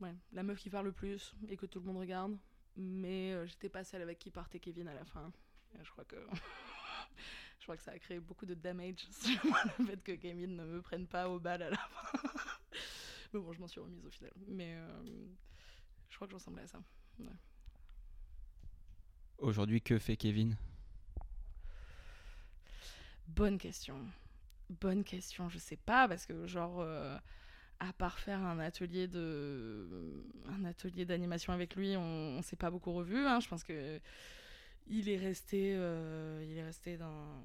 ouais, 0.02 0.16
la 0.32 0.44
meuf 0.44 0.60
qui 0.60 0.70
parle 0.70 0.86
le 0.86 0.92
plus 0.92 1.34
et 1.48 1.58
que 1.58 1.66
tout 1.66 1.80
le 1.80 1.86
monde 1.86 1.98
regarde. 1.98 2.38
Mais 2.76 3.34
euh, 3.34 3.48
j'étais 3.48 3.70
pas 3.70 3.84
celle 3.84 4.04
avec 4.04 4.20
qui 4.20 4.30
partait 4.30 4.60
Kevin 4.60 4.88
à 4.88 4.94
la 4.94 5.06
fin. 5.06 5.32
je 5.82 5.90
crois 5.90 6.06
que. 6.06 6.16
je 7.60 7.64
crois 7.64 7.76
que 7.76 7.84
ça 7.84 7.92
a 7.92 8.00
créé 8.00 8.20
beaucoup 8.20 8.46
de 8.46 8.54
damage 8.54 9.08
sur 9.12 9.46
moi, 9.46 9.60
le 9.80 9.86
fait 9.86 10.04
que 10.04 10.12
Kevin 10.14 10.56
ne 10.56 10.66
me 10.66 10.82
prenne 10.82 11.08
pas 11.08 11.30
au 11.30 11.40
bal 11.40 11.62
à 11.64 11.70
la 11.72 11.78
fin. 11.78 12.20
Mais 13.34 13.40
bon, 13.40 13.52
je 13.52 13.60
m'en 13.60 13.68
suis 13.68 13.82
remise 13.82 14.06
au 14.06 14.10
final. 14.10 14.32
Mais 14.48 14.76
euh, 14.76 15.04
je 16.10 16.16
crois 16.16 16.28
que 16.28 16.32
je 16.32 16.36
ressemblais 16.36 16.64
à 16.64 16.68
ça. 16.68 16.80
Aujourd'hui, 19.40 19.82
que 19.82 20.00
fait 20.00 20.18
Kevin? 20.18 20.56
Bonne 23.28 23.58
question. 23.58 24.06
Bonne 24.70 25.04
question, 25.04 25.48
je 25.48 25.58
sais 25.60 25.78
pas, 25.78 26.08
parce 26.08 26.26
que 26.26 26.46
genre, 26.46 26.82
euh, 26.82 27.18
à 27.80 27.94
part 27.94 28.20
faire 28.20 28.40
un 28.40 28.60
atelier 28.60 29.08
de, 29.08 30.26
un 30.50 30.66
atelier 30.66 31.06
d'animation 31.06 31.54
avec 31.54 31.76
lui, 31.76 31.96
on, 31.96 32.42
s'est 32.42 32.58
pas 32.58 32.70
beaucoup 32.70 32.92
revu. 32.92 33.26
Hein. 33.26 33.40
Je 33.40 33.48
pense 33.48 33.64
que 33.64 34.00
il 34.88 35.10
est 35.10 35.18
resté, 35.18 35.74
euh, 35.76 36.44
il 36.46 36.58
est 36.58 36.64
resté 36.64 36.98
dans 36.98 37.42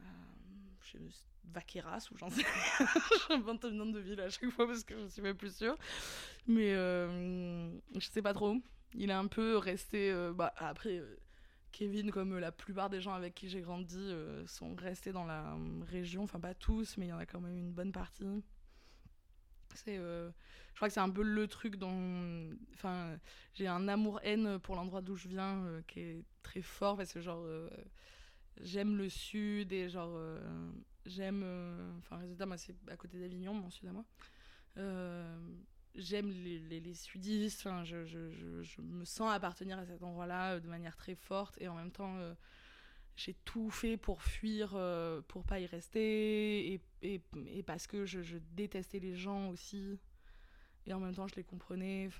euh, 0.00 1.08
Vaqueras 1.52 2.08
ou 2.12 2.16
j'en 2.16 2.30
sais 2.30 2.42
rien. 2.42 2.88
J'invente 3.28 3.64
le 3.64 3.72
nom 3.72 3.86
de 3.86 4.00
ville 4.00 4.20
à 4.20 4.30
chaque 4.30 4.50
fois 4.50 4.66
parce 4.66 4.84
que 4.84 4.98
je 5.02 5.08
suis 5.08 5.22
pas 5.22 5.34
plus 5.34 5.54
sûre. 5.54 5.76
Mais 6.46 6.72
je 6.72 8.08
sais 8.10 8.22
pas 8.22 8.32
trop. 8.32 8.56
Il 8.94 9.10
est 9.10 9.14
un 9.14 9.26
peu 9.26 9.58
resté. 9.58 10.14
bah, 10.34 10.54
après, 10.56 11.02
Kevin, 11.74 12.12
comme 12.12 12.38
la 12.38 12.52
plupart 12.52 12.88
des 12.88 13.00
gens 13.00 13.14
avec 13.14 13.34
qui 13.34 13.48
j'ai 13.48 13.60
grandi, 13.60 13.98
euh, 13.98 14.46
sont 14.46 14.76
restés 14.76 15.10
dans 15.10 15.24
la 15.26 15.56
région. 15.90 16.22
Enfin, 16.22 16.38
pas 16.38 16.54
tous, 16.54 16.96
mais 16.96 17.06
il 17.06 17.08
y 17.08 17.12
en 17.12 17.18
a 17.18 17.26
quand 17.26 17.40
même 17.40 17.58
une 17.58 17.72
bonne 17.72 17.90
partie. 17.90 18.24
C'est, 19.74 19.98
euh, 19.98 20.30
je 20.70 20.76
crois 20.76 20.86
que 20.86 20.94
c'est 20.94 21.00
un 21.00 21.10
peu 21.10 21.22
le 21.22 21.48
truc 21.48 21.74
dont, 21.74 22.50
enfin, 22.74 23.18
j'ai 23.54 23.66
un 23.66 23.88
amour-haine 23.88 24.60
pour 24.60 24.76
l'endroit 24.76 25.02
d'où 25.02 25.16
je 25.16 25.26
viens 25.26 25.64
euh, 25.64 25.82
qui 25.88 25.98
est 25.98 26.24
très 26.44 26.62
fort 26.62 26.96
parce 26.96 27.12
que 27.12 27.20
genre, 27.20 27.42
euh, 27.44 27.68
j'aime 28.60 28.96
le 28.96 29.08
sud 29.08 29.72
et 29.72 29.88
genre, 29.88 30.12
euh, 30.14 30.38
j'aime, 31.06 31.42
euh, 31.44 31.90
enfin, 31.98 32.18
résultat, 32.18 32.46
moi 32.46 32.56
c'est 32.56 32.76
à 32.88 32.96
côté 32.96 33.18
d'Avignon, 33.18 33.52
mon 33.52 33.70
sud 33.70 33.88
à 33.88 33.92
moi. 33.92 34.04
J'aime 35.96 36.30
les, 36.30 36.94
sudistes, 36.94 37.68
je, 37.84 38.04
je, 38.04 38.62
je, 38.62 38.80
me 38.80 39.04
sens 39.04 39.32
appartenir 39.32 39.78
à 39.78 39.86
cet 39.86 40.02
endroit-là 40.02 40.54
euh, 40.54 40.60
de 40.60 40.66
manière 40.66 40.96
très 40.96 41.14
forte 41.14 41.56
et 41.60 41.68
en 41.68 41.74
même 41.74 41.92
temps. 41.92 42.16
euh, 42.16 42.34
j'ai 43.16 43.34
tout 43.44 43.70
fait 43.70 43.96
pour 43.96 44.22
fuir, 44.22 44.72
euh, 44.74 45.20
pour 45.28 45.44
pas 45.44 45.60
y 45.60 45.66
rester, 45.66 46.74
et, 46.74 46.80
et, 47.02 47.62
parce 47.62 47.86
que 47.86 48.04
je, 48.06 48.38
détestais 48.56 48.98
les 48.98 49.14
gens 49.14 49.48
aussi. 49.50 49.98
Et 50.86 50.92
en 50.92 51.00
même 51.00 51.14
temps, 51.14 51.26
je 51.28 51.36
les 51.36 51.44
comprenais. 51.44 52.10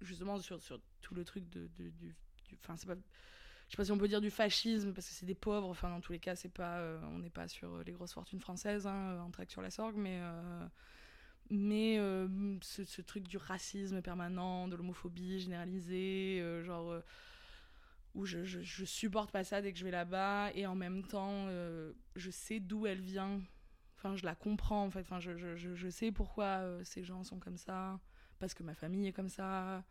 Justement, 0.00 0.38
sur, 0.38 0.62
sur 0.62 0.80
tout 1.02 1.14
le 1.14 1.24
truc 1.24 1.48
de, 1.50 1.68
du. 1.76 2.14
Enfin, 2.62 2.76
c'est. 2.76 2.86
Je 2.88 3.72
sais 3.72 3.76
pas 3.76 3.84
si 3.84 3.92
on 3.92 3.98
peut 3.98 4.08
dire 4.08 4.22
du 4.22 4.30
fascisme, 4.30 4.94
parce 4.94 5.08
que 5.08 5.12
c'est 5.12 5.26
des 5.26 5.34
pauvres. 5.34 5.68
Enfin, 5.68 5.90
dans 5.90 6.00
tous 6.00 6.12
les 6.12 6.20
cas, 6.20 6.36
c'est 6.36 6.48
pas. 6.48 6.78
euh, 6.78 7.00
on 7.02 7.18
n'est 7.18 7.30
pas 7.30 7.48
sur 7.48 7.82
les 7.84 7.92
grosses 7.92 8.14
fortunes 8.14 8.40
françaises, 8.40 8.86
hein, 8.86 9.20
en 9.20 9.30
traque 9.30 9.50
sur 9.50 9.60
la 9.62 9.70
sorgue, 9.70 9.96
mais. 9.96 10.20
Mais 11.50 11.98
euh, 11.98 12.28
ce, 12.60 13.00
truc 13.02 13.26
du 13.26 13.36
racisme 13.36 14.02
permanent, 14.02 14.68
de 14.68 14.76
l'homophobie 14.76 15.40
généralisée, 15.40 16.40
euh, 16.40 16.62
genre. 16.62 16.90
euh, 16.90 17.00
où 18.14 18.24
je, 18.24 18.84
supporte 18.84 19.30
pas 19.30 19.44
ça 19.44 19.62
dès 19.62 19.70
que 19.72 19.78
je 19.78 19.84
vais 19.84 19.92
là-bas 19.92 20.50
et 20.54 20.66
en 20.66 20.74
même 20.74 21.04
temps 21.04 21.46
je 22.16 22.30
sais 22.30 22.58
d'où 22.58 22.86
elle 22.86 23.02
vient 23.02 23.40
enfin 23.96 24.16
je 24.16 24.24
la 24.24 24.34
comprends 24.34 24.82
en 24.82 24.90
fait 24.90 25.00
enfin 25.00 25.20
je, 25.20 25.36
je, 25.36 25.88
sais 25.88 26.10
pourquoi 26.10 26.82
ces 26.84 27.04
gens 27.04 27.22
sont 27.22 27.38
comme 27.38 27.58
ça 27.58 28.00
parce 28.40 28.54
que 28.54 28.64
ma 28.64 28.74
famille 28.74 29.06
est 29.06 29.12
comme 29.12 29.28
ça 29.28 29.84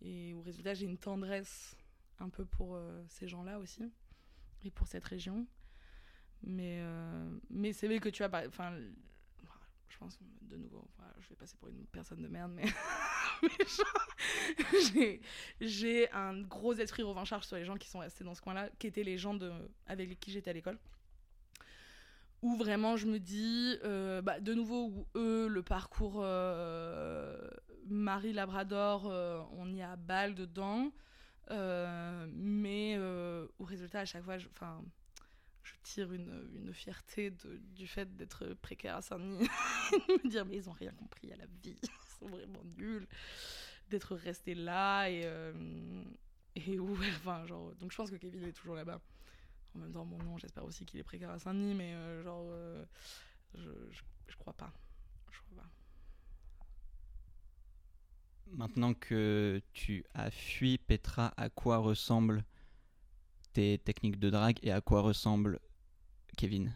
et 0.00 0.32
au 0.34 0.40
résultat 0.40 0.72
j'ai 0.72 0.86
une 0.86 0.96
tendresse 0.96 1.76
un 2.20 2.30
peu 2.30 2.46
pour 2.46 2.80
ces 3.08 3.28
gens-là 3.28 3.58
aussi 3.58 3.92
et 4.64 4.70
pour 4.70 4.86
cette 4.86 5.04
région 5.04 5.46
mais 6.44 6.80
mais 7.50 7.74
c'est 7.74 7.88
vrai 7.88 7.98
que 7.98 8.08
tu 8.08 8.22
as 8.22 8.30
enfin 8.46 8.72
je 9.88 9.98
pense 9.98 10.18
de 10.42 10.56
nouveau 10.56 10.86
je 11.20 11.28
vais 11.30 11.36
passer 11.36 11.56
pour 11.56 11.68
une 11.68 11.86
personne 11.86 12.22
de 12.22 12.28
merde 12.28 12.52
mais, 12.54 12.64
j'ai 15.60 16.10
un 16.12 16.40
gros 16.42 16.74
esprit 16.74 17.02
revancharge 17.02 17.44
sur 17.44 17.56
les 17.56 17.64
gens 17.64 17.76
qui 17.76 17.88
sont 17.88 18.00
restés 18.00 18.24
dans 18.24 18.34
ce 18.34 18.40
coin-là, 18.40 18.70
qui 18.78 18.86
étaient 18.86 19.02
les 19.02 19.18
gens 19.18 19.38
avec 19.86 20.18
qui 20.20 20.30
j'étais 20.30 20.50
à 20.50 20.52
l'école. 20.52 20.78
Où 22.42 22.56
vraiment 22.56 22.96
je 22.96 23.06
me 23.06 23.18
dis, 23.18 23.76
euh, 23.84 24.22
bah, 24.22 24.40
de 24.40 24.54
nouveau, 24.54 24.86
où 24.86 25.06
eux, 25.16 25.48
le 25.48 25.62
parcours 25.62 26.20
euh, 26.22 27.36
Marie-Labrador, 27.86 29.06
euh, 29.06 29.40
on 29.52 29.72
y 29.72 29.82
a 29.82 29.96
balle 29.96 30.34
dedans. 30.34 30.92
Mais 31.50 32.98
au 33.58 33.64
résultat, 33.64 34.00
à 34.00 34.04
chaque 34.04 34.22
fois, 34.22 34.36
enfin, 34.52 34.82
une, 35.96 36.72
fierté 36.72 37.32
du 37.74 37.86
fait 37.86 38.16
d'être 38.16 38.54
précaire 38.54 38.96
à 38.96 39.02
Saint-Denis. 39.02 39.48
de 40.08 40.24
me 40.24 40.30
dire, 40.30 40.44
mais 40.44 40.56
ils 40.56 40.68
ont 40.68 40.72
rien 40.72 40.92
compris 40.92 41.32
à 41.32 41.36
la 41.36 41.46
vie, 41.62 41.76
ils 41.82 42.18
sont 42.18 42.26
vraiment 42.26 42.62
nuls 42.76 43.06
d'être 43.90 44.14
resté 44.14 44.54
là 44.54 45.08
et 45.08 45.22
euh, 45.24 46.04
et 46.54 46.78
où 46.78 46.92
enfin 47.16 47.46
genre 47.46 47.74
donc 47.76 47.90
je 47.92 47.96
pense 47.96 48.10
que 48.10 48.16
Kevin 48.16 48.44
est 48.44 48.52
toujours 48.52 48.74
là-bas 48.74 49.00
en 49.74 49.78
même 49.78 49.92
temps 49.92 50.04
mon 50.04 50.18
nom 50.18 50.38
j'espère 50.38 50.64
aussi 50.64 50.84
qu'il 50.84 51.00
est 51.00 51.04
précaire 51.04 51.30
à 51.30 51.38
Saint-Denis 51.38 51.74
mais 51.74 51.94
euh, 51.94 52.22
genre 52.22 52.44
euh, 52.50 52.84
je, 53.54 53.70
je, 54.28 54.36
crois 54.36 54.52
pas 54.52 54.72
Maintenant 58.52 58.94
que 58.94 59.60
tu 59.74 60.06
as 60.14 60.30
fui 60.30 60.78
Petra, 60.78 61.34
à 61.36 61.50
quoi 61.50 61.76
ressemblent 61.76 62.44
tes 63.52 63.78
techniques 63.78 64.18
de 64.18 64.30
drague 64.30 64.58
et 64.62 64.72
à 64.72 64.80
quoi 64.80 65.02
ressemble 65.02 65.60
Kevin 66.38 66.72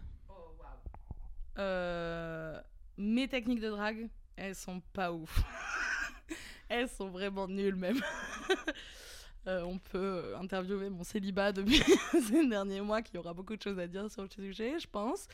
Euh, 1.57 2.61
mes 2.99 3.29
techniques 3.29 3.61
de 3.61 3.71
drague 3.71 4.09
elles 4.37 4.57
sont 4.57 4.81
pas 4.93 5.13
ouf. 5.13 5.41
Elles 6.69 6.89
sont 6.89 7.11
vraiment 7.11 7.49
nulles 7.49 7.77
même. 7.77 8.01
Euh, 9.49 9.63
on 9.63 9.77
peut 9.77 10.37
interviewer 10.37 10.89
mon 10.89 11.03
célibat 11.03 11.51
depuis 11.51 11.83
ces 12.29 12.47
derniers 12.47 12.81
mois 12.81 13.03
qui 13.03 13.19
aura 13.19 13.35
beaucoup 13.35 13.57
de 13.57 13.61
choses 13.61 13.77
à 13.81 13.89
dire 13.89 14.09
sur 14.09 14.23
le 14.23 14.29
sujet 14.29 14.79
je 14.79 14.87
pense. 14.87 15.27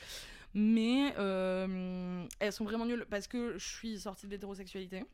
Mais 0.55 1.13
euh, 1.19 2.27
elles 2.39 2.53
sont 2.55 2.65
vraiment 2.65 2.87
nulles 2.87 3.05
parce 3.11 3.27
que 3.27 3.59
je 3.59 3.69
suis 3.69 4.01
sortie 4.01 4.25
de 4.25 4.31
l'hétérosexualité. 4.31 5.05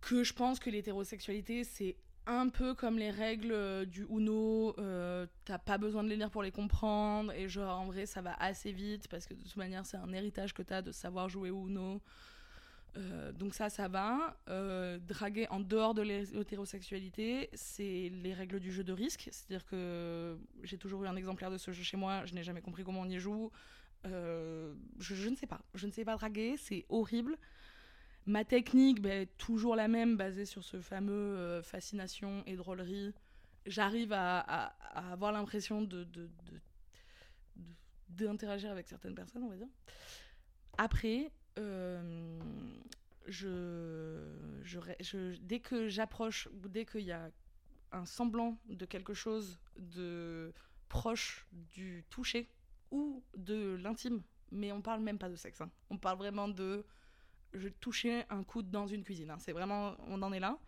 Que 0.00 0.24
je 0.24 0.32
pense 0.32 0.58
que 0.58 0.70
l'hétérosexualité 0.70 1.64
c'est 1.64 1.96
un 2.26 2.48
peu 2.48 2.74
comme 2.74 2.98
les 2.98 3.10
règles 3.10 3.52
euh, 3.52 3.84
du 3.84 4.06
Uno, 4.08 4.74
euh, 4.78 5.26
t'as 5.44 5.58
pas 5.58 5.78
besoin 5.78 6.04
de 6.04 6.08
les 6.08 6.16
lire 6.16 6.30
pour 6.30 6.42
les 6.42 6.52
comprendre, 6.52 7.32
et 7.32 7.48
genre 7.48 7.80
en 7.80 7.86
vrai 7.86 8.06
ça 8.06 8.22
va 8.22 8.34
assez 8.38 8.72
vite 8.72 9.08
parce 9.08 9.26
que 9.26 9.34
de 9.34 9.42
toute 9.42 9.56
manière 9.56 9.84
c'est 9.84 9.96
un 9.96 10.12
héritage 10.12 10.54
que 10.54 10.62
t'as 10.62 10.82
de 10.82 10.92
savoir 10.92 11.28
jouer 11.28 11.48
Uno. 11.48 12.00
Euh, 12.98 13.32
donc 13.32 13.54
ça, 13.54 13.70
ça 13.70 13.88
va. 13.88 14.36
Draguer 15.08 15.48
en 15.48 15.60
dehors 15.60 15.94
de 15.94 16.02
l'hétérosexualité, 16.02 17.48
c'est 17.54 18.10
les 18.22 18.34
règles 18.34 18.60
du 18.60 18.70
jeu 18.70 18.84
de 18.84 18.92
risque. 18.92 19.28
C'est-à-dire 19.32 19.64
que 19.64 20.38
j'ai 20.62 20.76
toujours 20.76 21.02
eu 21.04 21.06
un 21.06 21.16
exemplaire 21.16 21.50
de 21.50 21.56
ce 21.56 21.72
jeu 21.72 21.82
chez 21.82 21.96
moi, 21.96 22.26
je 22.26 22.34
n'ai 22.34 22.42
jamais 22.42 22.60
compris 22.60 22.84
comment 22.84 23.00
on 23.00 23.08
y 23.08 23.18
joue. 23.18 23.50
Je 24.04 25.28
ne 25.28 25.36
sais 25.36 25.46
pas. 25.46 25.62
Je 25.74 25.86
ne 25.86 25.92
sais 25.92 26.04
pas 26.04 26.16
draguer, 26.16 26.56
c'est 26.58 26.84
horrible. 26.90 27.38
Ma 28.26 28.44
technique, 28.44 29.00
ben, 29.02 29.26
toujours 29.36 29.74
la 29.74 29.88
même, 29.88 30.16
basée 30.16 30.44
sur 30.44 30.62
ce 30.62 30.80
fameux 30.80 31.12
euh, 31.12 31.62
fascination 31.62 32.44
et 32.46 32.54
drôlerie. 32.56 33.12
J'arrive 33.66 34.12
à, 34.12 34.74
avoir 34.94 35.32
l'impression 35.32 35.82
d'interagir 38.08 38.70
avec 38.70 38.86
certaines 38.88 39.14
personnes, 39.14 39.42
on 39.42 39.48
va 39.48 39.56
dire. 39.56 39.68
Après, 40.78 41.32
euh, 41.58 42.40
dès 45.40 45.60
que 45.60 45.88
j'approche, 45.88 46.48
dès 46.68 46.84
qu'il 46.84 47.02
y 47.02 47.12
a 47.12 47.30
un 47.92 48.04
semblant 48.06 48.58
de 48.66 48.84
quelque 48.86 49.14
chose 49.14 49.58
de 49.76 50.52
proche 50.88 51.46
du 51.52 52.04
toucher 52.10 52.48
ou 52.90 53.22
de 53.36 53.76
l'intime, 53.76 54.22
mais 54.50 54.72
on 54.72 54.82
parle 54.82 55.02
même 55.02 55.18
pas 55.18 55.28
de 55.28 55.36
sexe, 55.36 55.60
hein. 55.60 55.70
on 55.90 55.98
parle 55.98 56.18
vraiment 56.18 56.48
de 56.48 56.84
je 57.54 57.68
touchais 57.68 58.26
un 58.30 58.42
coude 58.44 58.70
dans 58.70 58.86
une 58.86 59.04
cuisine, 59.04 59.30
hein. 59.30 59.38
c'est 59.38 59.52
vraiment, 59.52 59.94
on 60.08 60.22
en 60.22 60.32
est 60.32 60.40
là, 60.40 60.58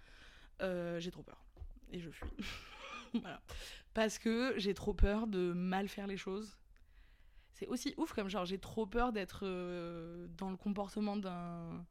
Euh, 0.62 1.00
j'ai 1.00 1.10
trop 1.10 1.22
peur. 1.22 1.44
Et 1.90 1.98
je 1.98 2.10
fuis. 2.10 2.30
Parce 3.94 4.18
que 4.18 4.54
j'ai 4.56 4.74
trop 4.74 4.94
peur 4.94 5.26
de 5.26 5.52
mal 5.52 5.88
faire 5.88 6.06
les 6.06 6.16
choses. 6.16 6.56
C'est 7.52 7.68
aussi 7.68 7.94
ouf 7.96 8.12
comme 8.12 8.28
genre 8.28 8.44
j'ai 8.44 8.58
trop 8.58 8.86
peur 8.86 9.12
d'être 9.12 9.40
euh, 9.44 10.26
dans 10.36 10.50
le 10.50 10.56
comportement 10.56 11.16
d'un 11.16 11.86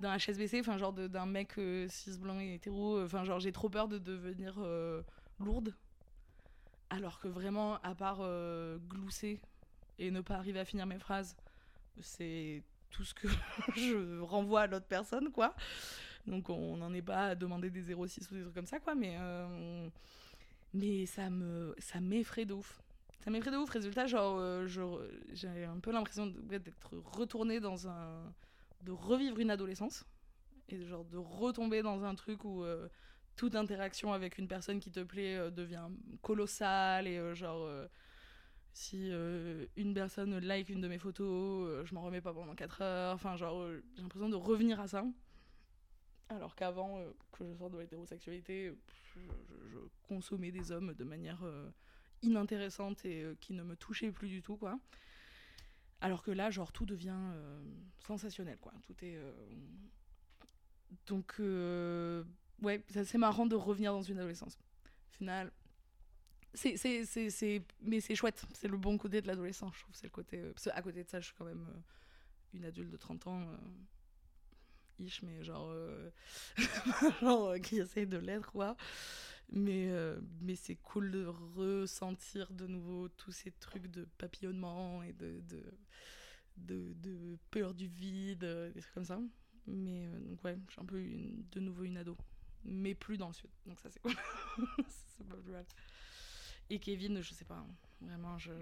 d'un 0.00 0.16
HSBC 0.16 0.60
enfin 0.60 0.76
genre 0.76 0.92
d'un 0.92 1.26
mec 1.26 1.58
euh, 1.58 1.88
cis 1.88 2.18
blanc 2.18 2.38
et 2.38 2.54
hétéro. 2.54 3.02
Enfin 3.02 3.24
genre 3.24 3.40
j'ai 3.40 3.52
trop 3.52 3.70
peur 3.70 3.88
de 3.88 3.98
devenir 3.98 4.56
euh, 4.58 5.02
lourde. 5.38 5.74
Alors 6.90 7.20
que 7.20 7.28
vraiment 7.28 7.76
à 7.82 7.94
part 7.94 8.20
glousser 8.88 9.40
et 9.98 10.10
ne 10.10 10.20
pas 10.20 10.36
arriver 10.36 10.60
à 10.60 10.64
finir 10.64 10.86
mes 10.86 10.98
phrases 10.98 11.36
c'est 12.00 12.62
tout 12.90 13.04
ce 13.04 13.14
que 13.14 13.28
je 13.76 14.20
renvoie 14.20 14.62
à 14.62 14.66
l'autre 14.66 14.86
personne 14.86 15.30
quoi 15.30 15.54
donc 16.26 16.50
on 16.50 16.76
n'en 16.76 16.92
est 16.92 17.02
pas 17.02 17.28
à 17.28 17.34
demander 17.34 17.70
des 17.70 17.82
06 17.82 18.30
ou 18.30 18.34
des 18.34 18.42
trucs 18.42 18.54
comme 18.54 18.66
ça 18.66 18.80
quoi 18.80 18.94
mais 18.94 19.16
euh, 19.18 19.88
mais 20.74 21.06
ça 21.06 21.30
me 21.30 21.74
ça 21.78 22.00
m'effraie 22.00 22.44
de 22.44 22.54
ouf 22.54 22.82
ça 23.20 23.30
m'effraie 23.30 23.50
de 23.50 23.56
ouf. 23.56 23.70
Résultat, 23.70 24.06
genre, 24.06 24.38
euh, 24.38 24.66
j'ai 25.32 25.64
un 25.64 25.78
peu 25.80 25.92
l'impression 25.92 26.26
d'être 26.26 26.96
retournée 27.04 27.60
dans 27.60 27.88
un. 27.88 28.32
de 28.82 28.92
revivre 28.92 29.38
une 29.38 29.50
adolescence. 29.50 30.04
Et 30.70 30.84
genre 30.84 31.04
de 31.04 31.16
retomber 31.16 31.82
dans 31.82 32.04
un 32.04 32.14
truc 32.14 32.44
où 32.44 32.62
euh, 32.62 32.88
toute 33.36 33.54
interaction 33.54 34.12
avec 34.12 34.38
une 34.38 34.48
personne 34.48 34.80
qui 34.80 34.90
te 34.90 35.00
plaît 35.00 35.36
euh, 35.36 35.50
devient 35.50 35.88
colossale. 36.22 37.06
Et 37.06 37.34
genre, 37.34 37.68
si 38.72 39.10
euh, 39.10 39.66
une 39.76 39.94
personne 39.94 40.38
like 40.38 40.68
une 40.68 40.80
de 40.80 40.88
mes 40.88 40.98
photos, 40.98 41.68
euh, 41.68 41.84
je 41.84 41.94
m'en 41.94 42.02
remets 42.02 42.20
pas 42.20 42.32
pendant 42.32 42.54
4 42.54 42.82
heures. 42.82 43.14
Enfin, 43.14 43.36
genre, 43.36 43.60
euh, 43.60 43.82
j'ai 43.94 44.02
l'impression 44.02 44.28
de 44.28 44.36
revenir 44.36 44.80
à 44.80 44.88
ça. 44.88 45.04
Alors 46.28 46.54
qu'avant 46.54 46.98
euh, 46.98 47.10
que 47.32 47.44
je 47.44 47.54
sorte 47.54 47.72
de 47.72 47.78
l'hétérosexualité, 47.78 48.74
je, 49.14 49.78
consommais 50.02 50.50
des 50.50 50.70
hommes 50.72 50.94
de 50.94 51.04
manière. 51.04 51.44
inintéressante 52.22 53.04
et 53.04 53.24
qui 53.40 53.52
ne 53.52 53.62
me 53.62 53.76
touchait 53.76 54.10
plus 54.10 54.28
du 54.28 54.42
tout 54.42 54.56
quoi 54.56 54.80
alors 56.00 56.22
que 56.24 56.32
là 56.32 56.50
genre 56.50 56.72
tout 56.72 56.84
devient 56.84 57.20
sensationnel 58.00 58.58
quoi 58.58 58.72
tout 58.82 58.96
est 59.04 59.16
donc 61.06 61.40
ouais 62.62 62.82
c'est 62.88 63.18
marrant 63.18 63.46
de 63.46 63.54
revenir 63.54 63.92
dans 63.92 64.02
une 64.02 64.18
adolescence 64.18 64.58
au 64.84 65.16
final 65.16 65.52
c'est 66.54 66.76
c'est 66.76 67.04
c'est 67.30 67.62
mais 67.82 68.00
c'est 68.00 68.14
chouette 68.14 68.44
c'est 68.52 68.68
le 68.68 68.76
bon 68.76 68.96
côté 68.98 69.20
de 69.20 69.26
l'adolescence 69.26 69.74
je 69.76 69.80
trouve 69.82 69.94
c'est 69.94 70.06
le 70.06 70.10
côté 70.10 70.38
euh, 70.38 70.52
parce 70.52 70.64
que 70.64 70.70
à 70.70 70.82
côté 70.82 71.04
de 71.04 71.08
ça 71.08 71.20
je 71.20 71.26
suis 71.26 71.34
quand 71.36 71.44
même 71.44 71.66
euh, 71.68 71.80
une 72.54 72.64
adulte 72.64 72.90
de 72.90 72.96
30 72.96 73.26
ans 73.26 73.40
euh, 73.42 73.56
ish, 75.04 75.22
mais 75.22 75.44
genre, 75.44 75.72
genre 77.20 77.54
qui 77.60 77.78
essaye 77.78 78.06
de 78.06 78.16
l'être, 78.16 78.50
quoi. 78.50 78.76
Mais, 79.52 79.88
mais 80.40 80.56
c'est 80.56 80.74
cool 80.76 81.12
de 81.12 81.24
ressentir 81.24 82.52
de 82.52 82.66
nouveau 82.66 83.08
tous 83.08 83.30
ces 83.30 83.52
trucs 83.52 83.86
de 83.86 84.08
papillonnement 84.18 85.02
et 85.04 85.12
de, 85.12 85.40
de, 85.48 85.62
de, 86.56 86.94
de 86.94 87.38
peur 87.50 87.74
du 87.74 87.86
vide, 87.86 88.44
des 88.74 88.80
trucs 88.80 88.94
comme 88.94 89.04
ça. 89.04 89.20
Mais 89.68 90.08
donc, 90.26 90.42
ouais, 90.44 90.58
je 90.66 90.72
suis 90.72 90.80
un 90.80 90.86
peu 90.86 91.00
de 91.00 91.60
nouveau 91.60 91.84
une 91.84 91.98
ado. 91.98 92.16
Mais 92.64 92.94
plus 92.94 93.18
dans 93.18 93.28
le 93.28 93.34
sud. 93.34 93.50
Donc, 93.66 93.78
ça, 93.78 93.90
c'est 93.90 94.00
cool. 94.00 94.14
c'est 95.16 95.28
pas 95.28 95.36
plus 95.36 95.52
mal. 95.52 95.64
Et 96.70 96.78
Kevin, 96.78 97.20
je 97.22 97.32
sais 97.32 97.44
pas. 97.44 97.64
Vraiment, 98.00 98.38
je, 98.38 98.52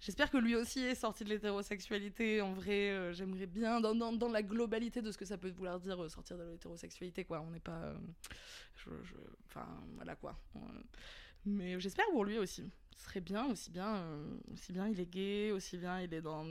J'espère 0.00 0.30
que 0.30 0.38
lui 0.38 0.56
aussi 0.56 0.80
est 0.80 0.94
sorti 0.94 1.24
de 1.24 1.28
l'hétérosexualité. 1.28 2.40
En 2.40 2.54
vrai, 2.54 2.90
euh, 2.90 3.12
j'aimerais 3.12 3.46
bien, 3.46 3.82
dans, 3.82 4.28
la 4.28 4.42
globalité 4.42 5.02
de 5.02 5.12
ce 5.12 5.18
que 5.18 5.26
ça 5.26 5.36
peut 5.36 5.50
vouloir 5.50 5.78
dire, 5.78 6.02
euh, 6.02 6.08
sortir 6.08 6.38
de 6.38 6.44
l'hétérosexualité, 6.44 7.24
quoi. 7.24 7.42
On 7.42 7.50
n'est 7.50 7.60
pas. 7.60 7.82
Euh, 7.82 7.98
enfin, 9.46 9.66
voilà, 9.96 10.16
quoi. 10.16 10.38
mais 11.44 11.78
j'espère 11.78 12.06
pour 12.12 12.24
lui 12.24 12.38
aussi. 12.38 12.70
Ce 12.96 13.04
serait 13.04 13.20
bien, 13.20 13.46
aussi 13.46 13.70
bien, 13.70 14.04
aussi 14.52 14.72
bien 14.72 14.88
il 14.88 15.00
est 15.00 15.06
gay, 15.06 15.52
aussi 15.52 15.76
bien 15.76 16.00
il 16.00 16.12
est 16.12 16.20
dans, 16.20 16.46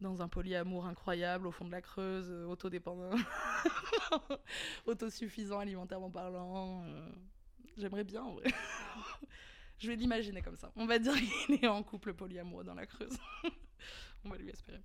dans 0.00 0.22
un 0.22 0.28
polyamour 0.28 0.86
incroyable 0.86 1.46
au 1.46 1.52
fond 1.52 1.64
de 1.64 1.70
la 1.70 1.82
Creuse, 1.82 2.30
autodépendant, 2.48 3.10
autosuffisant 4.86 5.60
alimentairement 5.60 6.10
parlant. 6.10 6.84
J'aimerais 7.78 8.04
bien, 8.04 8.22
en 8.22 8.34
vrai. 8.34 8.50
Je 9.78 9.88
vais 9.88 9.96
l'imaginer 9.96 10.42
comme 10.42 10.56
ça. 10.56 10.72
On 10.74 10.86
va 10.86 10.98
dire 10.98 11.14
qu'il 11.14 11.54
est 11.54 11.68
en 11.68 11.82
couple 11.82 12.12
polyamoureux 12.12 12.64
dans 12.64 12.74
la 12.74 12.86
Creuse. 12.86 13.16
on 14.24 14.30
va 14.30 14.36
lui 14.36 14.48
espérer. 14.50 14.82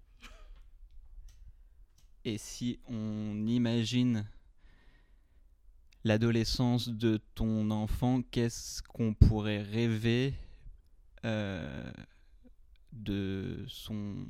Et 2.26 2.38
si 2.38 2.80
on 2.88 3.48
imagine 3.48 4.26
l'adolescence 6.04 6.90
de 6.90 7.18
ton 7.34 7.72
enfant, 7.72 8.22
qu'est-ce 8.22 8.84
qu'on 8.84 9.14
pourrait 9.14 9.64
rêver 9.64 10.36
euh, 11.26 11.92
de, 12.92 13.66
son, 13.68 14.28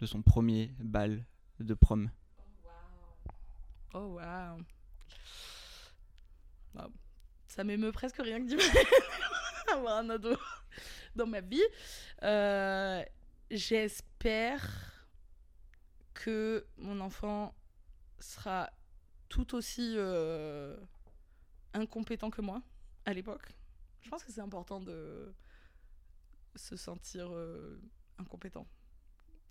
de 0.00 0.06
son 0.06 0.22
premier 0.22 0.74
bal 0.78 1.24
de 1.60 1.74
prom? 1.74 2.10
Oh 3.94 4.16
waouh 4.16 4.64
wow. 6.74 6.90
Ça 7.54 7.62
m'émeut 7.62 7.92
presque 7.92 8.16
rien 8.16 8.40
que 8.40 8.48
du 8.48 8.58
avoir 9.72 9.98
un 9.98 10.10
ado 10.10 10.36
dans 11.14 11.28
ma 11.28 11.40
vie. 11.40 11.62
Euh, 12.24 13.00
j'espère 13.48 14.60
que 16.14 16.66
mon 16.78 16.98
enfant 16.98 17.54
sera 18.18 18.72
tout 19.28 19.54
aussi 19.54 19.94
euh, 19.96 20.76
incompétent 21.74 22.28
que 22.28 22.40
moi 22.40 22.60
à 23.04 23.12
l'époque. 23.12 23.46
Je 24.02 24.10
pense 24.10 24.24
que 24.24 24.32
c'est 24.32 24.40
important 24.40 24.80
de 24.80 25.32
se 26.56 26.74
sentir 26.74 27.28
euh, 27.30 27.80
incompétent. 28.18 28.66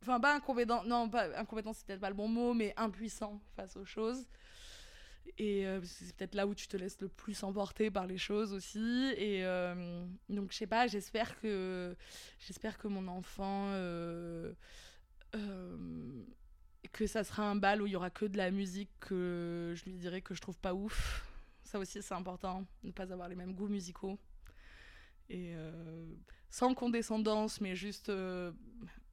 Enfin, 0.01 0.19
pas 0.19 0.35
incompétent, 0.35 0.83
non, 0.83 1.09
pas 1.09 1.39
incompétent, 1.39 1.71
c'est 1.71 1.87
peut-être 1.87 2.01
pas 2.01 2.09
le 2.09 2.15
bon 2.15 2.27
mot, 2.27 2.53
mais 2.53 2.73
impuissant 2.75 3.41
face 3.55 3.77
aux 3.77 3.85
choses. 3.85 4.27
Et 5.37 5.65
euh, 5.65 5.81
c'est 5.83 6.15
peut-être 6.15 6.35
là 6.35 6.45
où 6.45 6.53
tu 6.53 6.67
te 6.67 6.77
laisses 6.77 6.99
le 7.01 7.07
plus 7.07 7.43
emporter 7.43 7.89
par 7.89 8.05
les 8.05 8.17
choses 8.17 8.53
aussi. 8.53 9.13
Et 9.17 9.43
euh, 9.45 10.05
donc, 10.29 10.51
je 10.51 10.57
sais 10.57 10.67
pas, 10.67 10.87
j'espère 10.87 11.39
que, 11.39 11.95
j'espère 12.39 12.77
que 12.77 12.87
mon 12.87 13.07
enfant. 13.07 13.69
Euh, 13.71 14.53
que 16.91 17.07
ça 17.07 17.23
sera 17.23 17.49
un 17.49 17.55
bal 17.55 17.81
où 17.81 17.87
il 17.87 17.93
y 17.93 17.95
aura 17.95 18.11
que 18.11 18.25
de 18.25 18.37
la 18.37 18.51
musique 18.51 18.91
que 18.99 19.73
je 19.75 19.85
lui 19.85 19.93
dirais 19.93 20.21
que 20.21 20.35
je 20.35 20.41
trouve 20.41 20.59
pas 20.59 20.75
ouf. 20.75 21.27
Ça 21.63 21.79
aussi, 21.79 22.03
c'est 22.03 22.13
important, 22.13 22.67
ne 22.83 22.91
pas 22.91 23.11
avoir 23.11 23.27
les 23.27 23.35
mêmes 23.35 23.55
goûts 23.55 23.67
musicaux. 23.67 24.19
Et 25.29 25.55
sans 26.51 26.75
condescendance, 26.75 27.61
mais 27.61 27.75
juste 27.75 28.11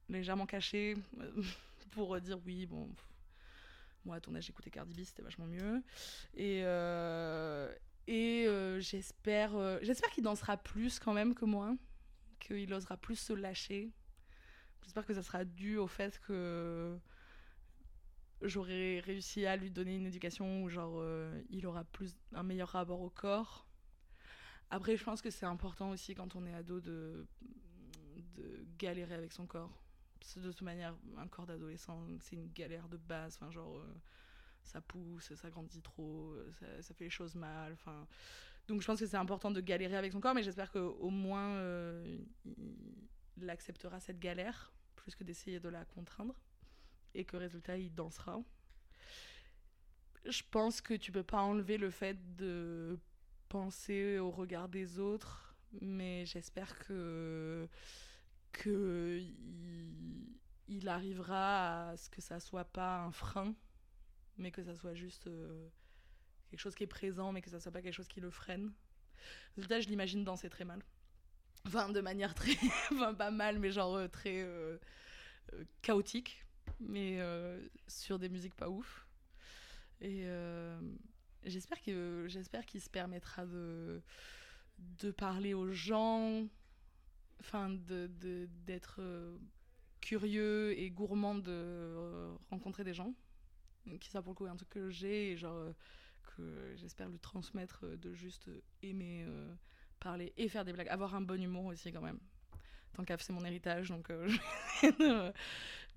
légèrement 0.09 0.45
caché 0.45 0.95
pour 1.91 2.21
dire 2.21 2.37
oui, 2.45 2.67
bon 2.67 2.87
moi, 4.05 4.15
à 4.15 4.19
ton 4.19 4.33
âge, 4.35 4.45
j'écoutais 4.45 4.69
Cardi 4.69 4.93
B, 4.93 5.03
c'était 5.03 5.21
vachement 5.21 5.45
mieux. 5.45 5.83
Et, 6.33 6.61
euh, 6.63 7.73
et 8.07 8.45
euh, 8.47 8.79
j'espère, 8.79 9.55
euh, 9.55 9.79
j'espère 9.81 10.09
qu'il 10.11 10.23
dansera 10.23 10.57
plus 10.57 10.99
quand 10.99 11.13
même 11.13 11.35
que 11.35 11.45
moi, 11.45 11.75
qu'il 12.39 12.73
osera 12.73 12.97
plus 12.97 13.15
se 13.15 13.33
lâcher. 13.33 13.91
J'espère 14.83 15.05
que 15.05 15.13
ça 15.13 15.21
sera 15.21 15.45
dû 15.45 15.77
au 15.77 15.87
fait 15.87 16.19
que 16.19 16.97
j'aurai 18.41 18.99
réussi 19.01 19.45
à 19.45 19.55
lui 19.55 19.69
donner 19.69 19.95
une 19.95 20.07
éducation 20.07 20.63
où 20.63 20.69
genre 20.69 21.03
il 21.51 21.67
aura 21.67 21.83
plus 21.83 22.15
un 22.33 22.41
meilleur 22.41 22.69
rapport 22.69 23.01
au 23.01 23.11
corps. 23.11 23.67
Après, 24.71 24.97
je 24.97 25.03
pense 25.03 25.21
que 25.21 25.29
c'est 25.29 25.45
important 25.45 25.91
aussi 25.91 26.15
quand 26.15 26.35
on 26.35 26.47
est 26.47 26.53
ado 26.53 26.79
de, 26.79 27.27
de 28.33 28.65
galérer 28.79 29.13
avec 29.13 29.33
son 29.33 29.45
corps 29.45 29.80
de 30.35 30.51
toute 30.51 30.61
manière, 30.61 30.95
un 31.17 31.27
corps 31.27 31.45
d'adolescent, 31.45 32.05
c'est 32.19 32.35
une 32.35 32.51
galère 32.51 32.87
de 32.87 32.97
base. 32.97 33.37
Enfin, 33.39 33.51
genre, 33.51 33.77
euh, 33.77 33.93
ça 34.63 34.81
pousse, 34.81 35.33
ça 35.35 35.49
grandit 35.49 35.81
trop, 35.81 36.33
euh, 36.33 36.81
ça, 36.81 36.93
fait 36.93 37.05
les 37.05 37.09
choses 37.09 37.35
mal. 37.35 37.73
Enfin, 37.73 38.07
donc 38.67 38.81
je 38.81 38.87
pense 38.87 38.99
que 38.99 39.05
c'est 39.05 39.17
important 39.17 39.51
de 39.51 39.61
galérer 39.61 39.97
avec 39.97 40.11
son 40.11 40.21
corps, 40.21 40.33
mais 40.33 40.43
j'espère 40.43 40.71
qu'au 40.71 41.09
moins 41.09 41.55
euh, 41.55 42.17
il 43.37 43.49
acceptera 43.49 43.99
cette 43.99 44.19
galère 44.19 44.71
plus 44.95 45.15
que 45.15 45.23
d'essayer 45.23 45.59
de 45.59 45.69
la 45.69 45.83
contraindre 45.85 46.35
et 47.13 47.25
que 47.25 47.37
résultat 47.37 47.77
il 47.77 47.93
dansera. 47.93 48.41
Je 50.25 50.43
pense 50.51 50.81
que 50.81 50.93
tu 50.93 51.11
peux 51.11 51.23
pas 51.23 51.41
enlever 51.41 51.77
le 51.77 51.89
fait 51.89 52.35
de 52.35 52.99
penser 53.49 54.19
au 54.19 54.29
regard 54.29 54.69
des 54.69 54.99
autres, 54.99 55.55
mais 55.81 56.25
j'espère 56.25 56.77
que 56.79 57.67
que 58.51 59.21
il, 60.67 60.87
arrivera 60.87 61.89
à 61.89 61.97
ce 61.97 62.09
que 62.09 62.21
ça 62.21 62.39
soit 62.39 62.65
pas 62.65 62.99
un 62.99 63.11
frein, 63.11 63.53
mais 64.37 64.51
que 64.51 64.63
ça 64.63 64.75
soit 64.75 64.95
juste 64.95 65.27
euh, 65.27 65.67
quelque 66.49 66.59
chose 66.59 66.75
qui 66.75 66.83
est 66.83 66.87
présent, 66.87 67.31
mais 67.31 67.41
que 67.41 67.49
ça 67.49 67.59
soit 67.59 67.71
pas 67.71 67.81
quelque 67.81 67.93
chose 67.93 68.07
qui 68.07 68.21
le 68.21 68.29
freine. 68.29 68.71
Résultat, 69.55 69.79
je 69.79 69.89
l'imagine 69.89 70.23
danser 70.23 70.49
très 70.49 70.65
mal. 70.65 70.81
Enfin, 71.67 71.89
de 71.89 72.01
manière 72.01 72.33
très. 72.33 72.53
enfin, 72.91 73.13
pas 73.13 73.31
mal, 73.31 73.59
mais 73.59 73.71
genre 73.71 73.95
euh, 73.95 74.07
très 74.07 74.41
euh, 74.41 74.77
chaotique, 75.81 76.45
mais 76.79 77.19
sur 77.87 78.17
des 78.17 78.29
musiques 78.29 78.55
pas 78.55 78.69
ouf. 78.69 79.05
Et 79.99 80.25
j'espère 81.43 81.79
qu'il 81.79 82.25
j'espère 82.27 82.65
qu'il 82.65 82.81
se 82.81 82.89
permettra 82.89 83.45
de, 83.45 84.01
de 84.79 85.11
parler 85.11 85.53
aux 85.53 85.71
gens 85.71 86.47
enfin 87.41 87.69
de 87.69 88.09
d'être 88.65 88.97
euh, 88.99 89.37
curieux 89.99 90.77
et 90.79 90.89
gourmand 90.89 91.35
de 91.35 91.51
euh, 91.51 92.33
rencontrer 92.49 92.83
des 92.83 92.93
gens. 92.93 93.13
Qui 93.99 94.09
ça 94.09 94.21
pour 94.21 94.33
le 94.33 94.35
coup 94.35 94.45
est 94.45 94.49
un 94.49 94.55
truc 94.55 94.69
que 94.69 94.89
j'ai 94.91 95.31
et 95.31 95.37
genre 95.37 95.55
euh, 95.55 95.73
que 96.35 96.73
j'espère 96.75 97.09
lui 97.09 97.19
transmettre 97.19 97.85
de 97.97 98.13
juste 98.13 98.49
aimer 98.83 99.25
parler 99.99 100.33
et 100.37 100.47
faire 100.47 100.63
des 100.63 100.71
blagues. 100.71 100.89
Avoir 100.89 101.15
un 101.15 101.21
bon 101.21 101.41
humour 101.41 101.65
aussi 101.65 101.91
quand 101.91 102.01
même. 102.01 102.19
Tant 102.93 103.03
qu'à 103.03 103.17
c'est 103.17 103.33
mon 103.33 103.43
héritage 103.43 103.89
donc 103.89 104.09
de, 104.83 105.31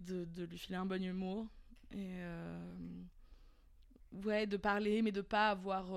de, 0.00 0.44
lui 0.44 0.58
filer 0.58 0.76
un 0.76 0.86
bon 0.86 1.02
humour. 1.02 1.46
Et 1.92 2.20
ouais 4.24 4.46
de 4.46 4.56
parler 4.56 5.02
mais 5.02 5.12
de 5.12 5.20
pas 5.20 5.50
avoir 5.50 5.92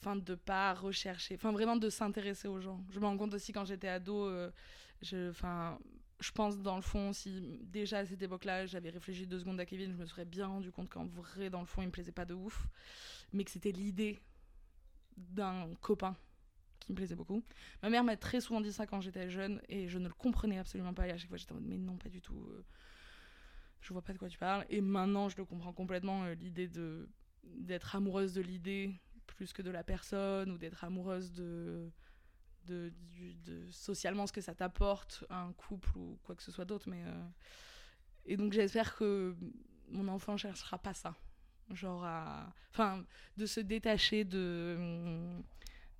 enfin 0.00 0.16
de 0.16 0.34
pas 0.34 0.74
rechercher 0.74 1.34
enfin 1.34 1.52
vraiment 1.52 1.76
de 1.76 1.88
s'intéresser 1.88 2.48
aux 2.48 2.60
gens. 2.60 2.84
Je 2.90 3.00
me 3.00 3.06
rends 3.06 3.16
compte 3.16 3.34
aussi 3.34 3.52
quand 3.52 3.64
j'étais 3.64 3.88
ado 3.88 4.26
euh, 4.26 4.50
je 5.02 5.32
je 6.20 6.30
pense 6.30 6.58
dans 6.60 6.76
le 6.76 6.82
fond 6.82 7.12
si 7.12 7.58
déjà 7.62 7.98
à 7.98 8.06
cette 8.06 8.22
époque-là 8.22 8.66
j'avais 8.66 8.90
réfléchi 8.90 9.26
deux 9.26 9.40
secondes 9.40 9.60
à 9.60 9.66
Kevin 9.66 9.92
je 9.92 9.96
me 9.96 10.06
serais 10.06 10.24
bien 10.24 10.46
rendu 10.46 10.70
compte 10.70 10.88
qu'en 10.88 11.04
vrai 11.06 11.50
dans 11.50 11.60
le 11.60 11.66
fond 11.66 11.82
il 11.82 11.86
me 11.86 11.90
plaisait 11.90 12.12
pas 12.12 12.24
de 12.24 12.34
ouf 12.34 12.66
mais 13.32 13.44
que 13.44 13.50
c'était 13.50 13.72
l'idée 13.72 14.20
d'un 15.16 15.74
copain 15.80 16.16
qui 16.80 16.92
me 16.92 16.96
plaisait 16.96 17.14
beaucoup. 17.14 17.42
Ma 17.82 17.90
mère 17.90 18.04
m'a 18.04 18.16
très 18.16 18.40
souvent 18.40 18.60
dit 18.60 18.72
ça 18.72 18.86
quand 18.86 19.00
j'étais 19.00 19.30
jeune 19.30 19.60
et 19.68 19.88
je 19.88 19.98
ne 19.98 20.08
le 20.08 20.14
comprenais 20.14 20.58
absolument 20.58 20.94
pas. 20.94 21.06
Et 21.08 21.10
à 21.10 21.16
chaque 21.16 21.28
fois 21.28 21.38
j'étais 21.38 21.52
en 21.52 21.56
mode 21.56 21.66
mais 21.66 21.78
non 21.78 21.96
pas 21.96 22.08
du 22.08 22.20
tout 22.20 22.46
euh, 22.50 22.64
je 23.80 23.92
vois 23.92 24.02
pas 24.02 24.12
de 24.12 24.18
quoi 24.18 24.28
tu 24.28 24.38
parles. 24.38 24.64
Et 24.68 24.80
maintenant 24.80 25.28
je 25.28 25.36
le 25.36 25.44
comprends 25.44 25.72
complètement 25.72 26.24
euh, 26.24 26.34
l'idée 26.34 26.68
de 26.68 27.08
d'être 27.44 27.94
amoureuse 27.94 28.32
de 28.32 28.40
l'idée 28.40 28.94
plus 29.26 29.52
que 29.52 29.62
de 29.62 29.70
la 29.70 29.82
personne 29.82 30.50
ou 30.50 30.58
d'être 30.58 30.84
amoureuse 30.84 31.32
de, 31.32 31.90
de, 32.66 32.92
de, 33.44 33.70
socialement 33.70 34.26
ce 34.26 34.32
que 34.32 34.40
ça 34.40 34.54
t'apporte 34.54 35.24
un 35.30 35.52
couple 35.52 35.96
ou 35.96 36.18
quoi 36.24 36.34
que 36.34 36.42
ce 36.42 36.52
soit 36.52 36.64
d'autre. 36.64 36.88
Mais 36.88 37.02
euh, 37.06 37.26
Et 38.26 38.36
donc 38.36 38.52
j'espère 38.52 38.96
que 38.96 39.36
mon 39.88 40.08
enfant 40.08 40.36
cherchera 40.36 40.78
pas 40.78 40.94
ça. 40.94 41.14
Genre 41.70 42.04
à. 42.04 42.52
Enfin, 42.70 43.04
de 43.36 43.46
se 43.46 43.60
détacher 43.60 44.24
de, 44.24 45.40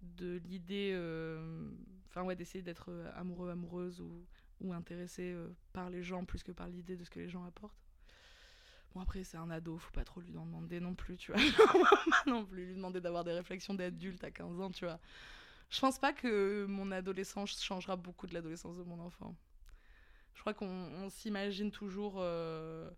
de 0.02 0.40
l'idée. 0.44 0.90
Euh, 0.92 1.70
enfin, 2.08 2.22
ouais, 2.22 2.36
d'essayer 2.36 2.62
d'être 2.62 2.92
amoureux, 3.14 3.50
amoureuse 3.50 4.00
ou, 4.00 4.26
ou 4.60 4.72
intéressé 4.72 5.32
euh, 5.32 5.48
par 5.72 5.90
les 5.90 6.02
gens 6.02 6.24
plus 6.24 6.42
que 6.42 6.52
par 6.52 6.68
l'idée 6.68 6.96
de 6.96 7.04
ce 7.04 7.10
que 7.10 7.18
les 7.18 7.28
gens 7.28 7.44
apportent. 7.44 7.83
Bon, 8.94 9.00
après, 9.00 9.24
c'est 9.24 9.36
un 9.36 9.50
ado, 9.50 9.76
faut 9.78 9.90
pas 9.90 10.04
trop 10.04 10.20
lui 10.20 10.36
en 10.36 10.46
demander 10.46 10.80
non 10.80 10.94
plus, 10.94 11.16
tu 11.16 11.32
vois. 11.32 11.40
non 12.26 12.44
plus 12.44 12.66
lui 12.66 12.74
demander 12.74 13.00
d'avoir 13.00 13.24
des 13.24 13.32
réflexions 13.32 13.74
d'adulte 13.74 14.22
à 14.22 14.30
15 14.30 14.60
ans, 14.60 14.70
tu 14.70 14.84
vois. 14.84 15.00
Je 15.70 15.80
pense 15.80 15.98
pas 15.98 16.12
que 16.12 16.66
mon 16.66 16.90
adolescence 16.92 17.60
changera 17.62 17.96
beaucoup 17.96 18.26
de 18.26 18.34
l'adolescence 18.34 18.76
de 18.78 18.84
mon 18.84 19.00
enfant. 19.00 19.36
Je 20.34 20.40
crois 20.40 20.54
qu'on 20.54 21.08
s'imagine 21.10 21.70
toujours. 21.70 22.16
euh, 22.18 22.90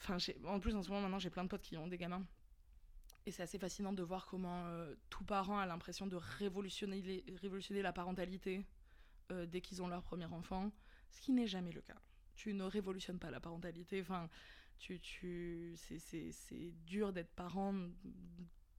Enfin, 0.00 0.16
en 0.46 0.58
plus, 0.60 0.74
en 0.74 0.82
ce 0.82 0.88
moment, 0.88 1.02
maintenant, 1.02 1.18
j'ai 1.18 1.30
plein 1.30 1.44
de 1.44 1.48
potes 1.48 1.62
qui 1.62 1.76
ont 1.76 1.86
des 1.86 1.98
gamins. 1.98 2.26
Et 3.26 3.30
c'est 3.30 3.42
assez 3.42 3.58
fascinant 3.58 3.92
de 3.92 4.02
voir 4.02 4.26
comment 4.26 4.66
euh, 4.66 4.94
tout 5.10 5.24
parent 5.24 5.58
a 5.58 5.66
l'impression 5.66 6.06
de 6.06 6.16
révolutionner 6.16 7.82
la 7.82 7.92
parentalité 7.92 8.64
euh, 9.30 9.46
dès 9.46 9.60
qu'ils 9.60 9.82
ont 9.82 9.88
leur 9.88 10.02
premier 10.02 10.26
enfant, 10.26 10.72
ce 11.10 11.20
qui 11.20 11.32
n'est 11.32 11.46
jamais 11.46 11.72
le 11.72 11.82
cas. 11.82 12.00
Tu 12.34 12.52
ne 12.54 12.64
révolutionnes 12.64 13.20
pas 13.20 13.30
la 13.30 13.40
parentalité. 13.40 14.00
Enfin, 14.00 14.28
tu, 14.78 15.00
tu, 15.00 15.74
c'est, 15.76 16.72
dur 16.86 17.12
d'être 17.12 17.32
parent, 17.34 17.74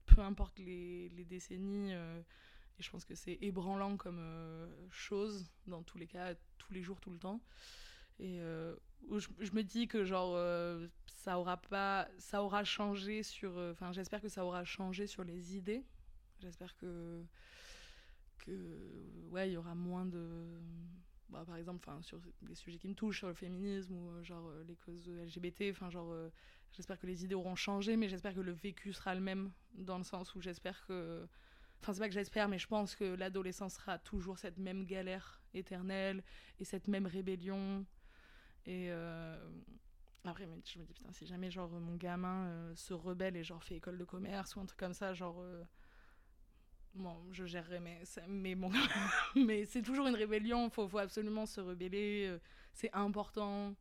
peu 0.06 0.20
importe 0.20 0.58
les, 0.58 1.08
les 1.10 1.24
décennies. 1.24 1.94
euh, 1.94 2.20
et 2.78 2.82
je 2.82 2.90
pense 2.90 3.04
que 3.04 3.14
c'est 3.14 3.38
ébranlant 3.40 3.96
comme 3.96 4.18
euh, 4.18 4.66
chose, 4.90 5.50
dans 5.66 5.82
tous 5.82 5.98
les 5.98 6.06
cas, 6.06 6.34
tous 6.58 6.72
les 6.72 6.82
jours, 6.82 7.00
tout 7.00 7.10
le 7.10 7.18
temps. 7.18 7.40
Et 8.18 8.40
euh, 8.40 8.74
je, 9.12 9.28
je 9.40 9.52
me 9.52 9.62
dis 9.62 9.88
que 9.88 10.04
genre 10.04 10.38
ça 11.06 11.38
aura 11.38 11.56
pas, 11.56 12.08
ça 12.18 12.42
aura 12.42 12.64
changé 12.64 13.22
sur, 13.22 13.56
enfin 13.72 13.92
j'espère 13.92 14.20
que 14.20 14.28
ça 14.28 14.44
aura 14.44 14.64
changé 14.64 15.06
sur 15.06 15.24
les 15.24 15.56
idées. 15.56 15.84
J'espère 16.40 16.76
que 16.76 17.24
que 18.38 18.80
ouais 19.30 19.50
il 19.50 19.52
y 19.54 19.56
aura 19.56 19.74
moins 19.74 20.04
de, 20.06 20.60
bah, 21.28 21.44
par 21.46 21.56
exemple, 21.56 21.88
sur 22.02 22.20
des 22.42 22.54
sujets 22.54 22.78
qui 22.78 22.88
me 22.88 22.94
touchent, 22.94 23.18
sur 23.18 23.28
le 23.28 23.34
féminisme 23.34 23.94
ou 23.94 24.10
euh, 24.10 24.22
genre 24.22 24.46
euh, 24.48 24.64
les 24.64 24.76
causes 24.76 25.08
LGBT, 25.08 25.70
enfin 25.70 25.90
genre 25.90 26.12
euh, 26.12 26.30
j'espère 26.72 26.98
que 26.98 27.06
les 27.06 27.24
idées 27.24 27.34
auront 27.34 27.56
changé, 27.56 27.96
mais 27.96 28.08
j'espère 28.08 28.34
que 28.34 28.40
le 28.40 28.52
vécu 28.52 28.92
sera 28.92 29.14
le 29.14 29.20
même 29.20 29.52
dans 29.74 29.98
le 29.98 30.04
sens 30.04 30.34
où 30.34 30.40
j'espère 30.40 30.84
que 30.86 31.26
Enfin, 31.80 31.92
c'est 31.92 32.00
pas 32.00 32.08
que 32.08 32.14
j'espère, 32.14 32.48
mais 32.48 32.58
je 32.58 32.66
pense 32.66 32.96
que 32.96 33.04
l'adolescence 33.04 33.74
sera 33.74 33.98
toujours 33.98 34.38
cette 34.38 34.56
même 34.56 34.86
galère 34.86 35.42
éternelle 35.52 36.24
et 36.58 36.64
cette 36.64 36.88
même 36.88 37.04
rébellion. 37.04 37.84
Et 38.64 38.90
après, 40.24 40.48
je 40.64 40.78
me 40.78 40.86
dis, 40.86 40.94
putain, 40.94 41.12
si 41.12 41.26
jamais 41.26 41.50
genre 41.50 41.68
mon 41.68 41.96
gamin 41.96 42.72
se 42.74 42.94
rebelle 42.94 43.36
et 43.36 43.44
genre 43.44 43.62
fait 43.62 43.76
école 43.76 43.98
de 43.98 44.04
commerce 44.04 44.56
ou 44.56 44.60
un 44.60 44.64
truc 44.64 44.78
comme 44.78 44.94
ça, 44.94 45.12
genre. 45.12 45.44
Bon, 46.94 47.16
je 47.32 47.44
gérerai, 47.44 47.80
mais, 47.80 48.02
mais 48.28 48.54
bon. 48.54 48.70
mais 49.36 49.64
c'est 49.64 49.82
toujours 49.82 50.06
une 50.06 50.14
rébellion, 50.14 50.70
faut, 50.70 50.88
faut 50.88 50.98
absolument 50.98 51.44
se 51.46 51.60
rebeller. 51.60 52.26
euh, 52.28 52.38
C'est 52.72 52.92
important 52.92 53.74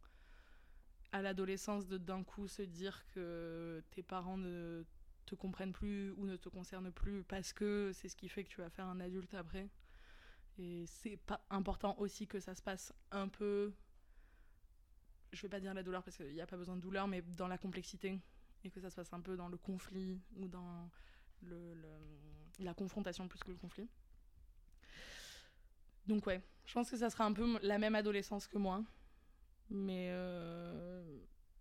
à 1.12 1.22
l'adolescence 1.22 1.88
de 1.88 1.98
d'un 1.98 2.24
coup 2.24 2.48
se 2.48 2.62
dire 2.64 3.06
que 3.08 3.84
tes 3.92 4.04
parents 4.04 4.38
ne 4.38 4.84
te 5.26 5.36
comprennent 5.36 5.74
plus 5.74 6.12
ou 6.18 6.26
ne 6.26 6.36
te 6.36 6.50
concernent 6.50 6.92
plus 6.92 7.24
parce 7.24 7.54
que 7.54 7.92
c'est 7.94 8.10
ce 8.10 8.16
qui 8.16 8.28
fait 8.30 8.44
que 8.44 8.50
tu 8.50 8.62
vas 8.62 8.70
faire 8.70 8.86
un 8.88 9.00
adulte 9.00 9.34
après. 9.34 9.70
Et 10.58 10.86
c'est 10.88 11.18
pas 11.18 11.46
important 11.50 11.96
aussi 12.00 12.28
que 12.28 12.40
ça 12.40 12.56
se 12.56 12.62
passe 12.64 12.94
un 13.12 13.28
peu, 13.30 13.74
je 15.32 15.42
vais 15.42 15.50
pas 15.50 15.60
dire 15.60 15.74
la 15.74 15.84
douleur 15.84 16.04
parce 16.04 16.18
qu'il 16.18 16.34
n'y 16.34 16.42
a 16.42 16.48
pas 16.48 16.58
besoin 16.58 16.76
de 16.76 16.82
douleur, 16.82 17.08
mais 17.08 17.22
dans 17.22 17.48
la 17.48 17.58
complexité 17.58 18.20
et 18.64 18.70
que 18.70 18.80
ça 18.80 18.90
se 18.90 18.96
passe 18.96 19.12
un 19.14 19.20
peu 19.22 19.36
dans 19.36 19.50
le 19.50 19.58
conflit 19.58 20.22
ou 20.36 20.48
dans 20.48 20.90
la 22.60 22.74
confrontation 22.74 23.28
plus 23.28 23.40
que 23.44 23.52
le 23.52 23.58
conflit. 23.58 23.90
Donc 26.08 26.26
ouais, 26.28 26.42
je 26.66 26.74
pense 26.74 26.90
que 26.90 26.98
ça 26.98 27.10
sera 27.10 27.26
un 27.26 27.34
peu 27.34 27.60
la 27.62 27.78
même 27.78 27.96
adolescence 27.96 28.48
que 28.48 28.58
moi, 28.58 28.84
mais 29.70 30.10
euh, 30.12 31.04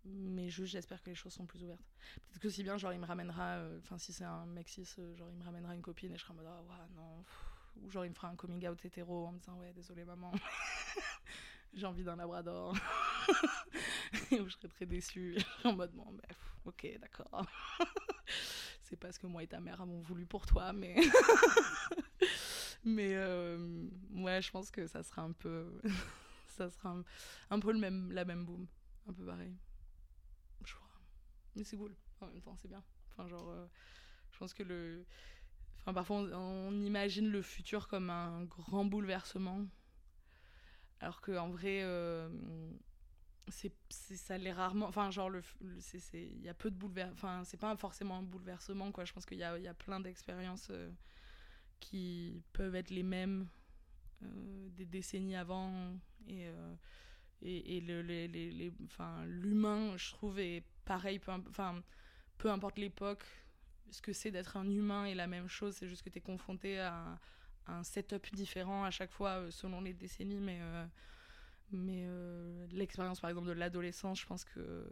mais 0.05 0.49
juste 0.49 0.73
j'espère 0.73 1.01
que 1.01 1.09
les 1.09 1.15
choses 1.15 1.33
sont 1.33 1.45
plus 1.45 1.63
ouvertes. 1.63 1.83
Peut-être 2.27 2.41
que 2.41 2.49
si 2.49 2.63
bien 2.63 2.77
genre 2.77 2.91
il 2.93 2.99
me 2.99 3.05
ramènera, 3.05 3.57
euh, 3.57 3.79
enfin 3.79 3.97
si 3.97 4.11
c'est 4.11 4.25
un 4.25 4.45
mec 4.45 4.67
cis, 4.67 4.87
euh, 4.99 5.15
genre 5.15 5.29
il 5.29 5.37
me 5.37 5.43
ramènera 5.43 5.75
une 5.75 5.81
copine 5.81 6.13
et 6.13 6.17
je 6.17 6.23
serai 6.23 6.33
en 6.33 6.35
mode 6.35 6.47
ah 6.47 6.61
ouais, 6.61 6.95
non, 6.95 7.23
ou 7.77 7.89
genre 7.89 8.05
il 8.05 8.09
me 8.09 8.15
fera 8.15 8.29
un 8.29 8.35
coming 8.35 8.67
out 8.67 8.83
hétéro 8.83 9.27
en 9.27 9.31
me 9.31 9.39
disant 9.39 9.57
ouais 9.59 9.73
désolé 9.73 10.03
maman, 10.03 10.31
j'ai 11.73 11.85
envie 11.85 12.03
d'un 12.03 12.17
labrador, 12.17 12.75
et 14.31 14.37
je 14.37 14.49
serais 14.49 14.67
très 14.67 14.85
déçue 14.85 15.37
en 15.63 15.73
mode 15.73 15.91
bon 15.93 16.11
bah, 16.11 16.35
ok 16.65 16.99
d'accord, 16.99 17.45
c'est 18.93 18.97
pas 18.99 19.11
ce 19.11 19.17
que 19.17 19.25
moi 19.25 19.41
et 19.41 19.47
ta 19.47 19.59
mère 19.59 19.81
avons 19.81 20.01
voulu 20.01 20.27
pour 20.27 20.45
toi 20.45 20.71
mais 20.71 20.95
mais 22.83 23.15
euh, 23.15 23.87
ouais 24.17 24.39
je 24.39 24.51
pense 24.51 24.69
que 24.69 24.85
ça 24.85 25.01
sera 25.01 25.23
un 25.23 25.31
peu 25.31 25.81
ça 26.49 26.69
sera 26.69 26.89
un, 26.89 27.03
un 27.49 27.59
peu 27.59 27.71
le 27.71 27.79
même 27.79 28.11
la 28.11 28.23
même 28.23 28.45
boom 28.45 28.67
un 29.09 29.13
peu 29.13 29.25
pareil. 29.25 29.51
Je 30.63 30.75
crois. 30.75 30.87
Mais 31.55 31.63
c'est 31.63 31.75
cool. 31.75 31.95
En 32.21 32.27
même 32.27 32.39
temps 32.41 32.55
c'est 32.55 32.67
bien. 32.67 32.83
Enfin 33.09 33.27
genre 33.27 33.49
euh, 33.49 33.65
je 34.31 34.37
pense 34.37 34.53
que 34.53 34.61
le 34.61 35.07
enfin 35.79 35.91
parfois 35.91 36.17
on, 36.17 36.79
imagine 36.81 37.31
le 37.31 37.41
futur 37.41 37.87
comme 37.87 38.11
un 38.11 38.43
grand 38.43 38.85
bouleversement 38.85 39.65
alors 40.99 41.19
que 41.19 41.35
en 41.35 41.49
vrai 41.49 41.81
euh, 41.81 42.29
c'est- 43.49 43.73
ça 43.89 44.37
l'est 44.37 44.53
rarement 44.53 44.87
enfin 44.87 45.11
genre 45.11 45.29
le 45.29 45.41
il 46.13 46.41
y 46.41 46.49
a 46.49 46.53
peu 46.53 46.71
de 46.71 46.75
bouleversement 46.75 47.13
enfin 47.13 47.43
c'est 47.43 47.57
pas 47.59 47.75
forcément 47.77 48.17
un 48.19 48.23
bouleversement 48.23 48.91
quoi. 48.91 49.05
Je 49.05 49.13
pense 49.13 49.25
qu'il 49.25 49.37
y 49.37 49.43
a 49.43 49.57
y 49.59 49.67
a 49.67 49.73
plein 49.73 49.99
d'expériences 49.99 50.67
euh, 50.71 50.89
qui 51.79 52.43
peuvent 52.53 52.75
être 52.75 52.89
les 52.91 53.03
mêmes 53.03 53.47
euh, 54.23 54.69
des 54.71 54.85
décennies 54.85 55.35
avant 55.35 55.71
et 56.27 56.47
euh, 56.47 56.75
et, 57.41 57.77
et 57.77 57.81
le, 57.81 58.01
les, 58.01 58.27
les, 58.29 58.73
enfin, 58.85 59.25
l'humain, 59.27 59.97
je 59.97 60.11
trouve, 60.11 60.39
est 60.39 60.63
pareil, 60.85 61.19
peu, 61.19 61.31
enfin, 61.49 61.81
peu 62.37 62.49
importe 62.51 62.77
l'époque, 62.79 63.23
ce 63.91 64.01
que 64.01 64.13
c'est 64.13 64.31
d'être 64.31 64.57
un 64.57 64.69
humain 64.69 65.05
est 65.05 65.15
la 65.15 65.27
même 65.27 65.47
chose, 65.49 65.75
c'est 65.75 65.87
juste 65.87 66.03
que 66.03 66.09
tu 66.09 66.19
es 66.19 66.21
confronté 66.21 66.79
à, 66.79 67.19
à 67.67 67.77
un 67.79 67.83
setup 67.83 68.33
différent 68.35 68.83
à 68.85 68.91
chaque 68.91 69.11
fois 69.11 69.51
selon 69.51 69.81
les 69.81 69.93
décennies, 69.93 70.39
mais, 70.39 70.59
mais 71.73 72.03
euh, 72.05 72.67
l'expérience 72.71 73.19
par 73.19 73.29
exemple 73.29 73.47
de 73.47 73.53
l'adolescence, 73.53 74.21
je 74.21 74.25
pense 74.25 74.45
que. 74.45 74.87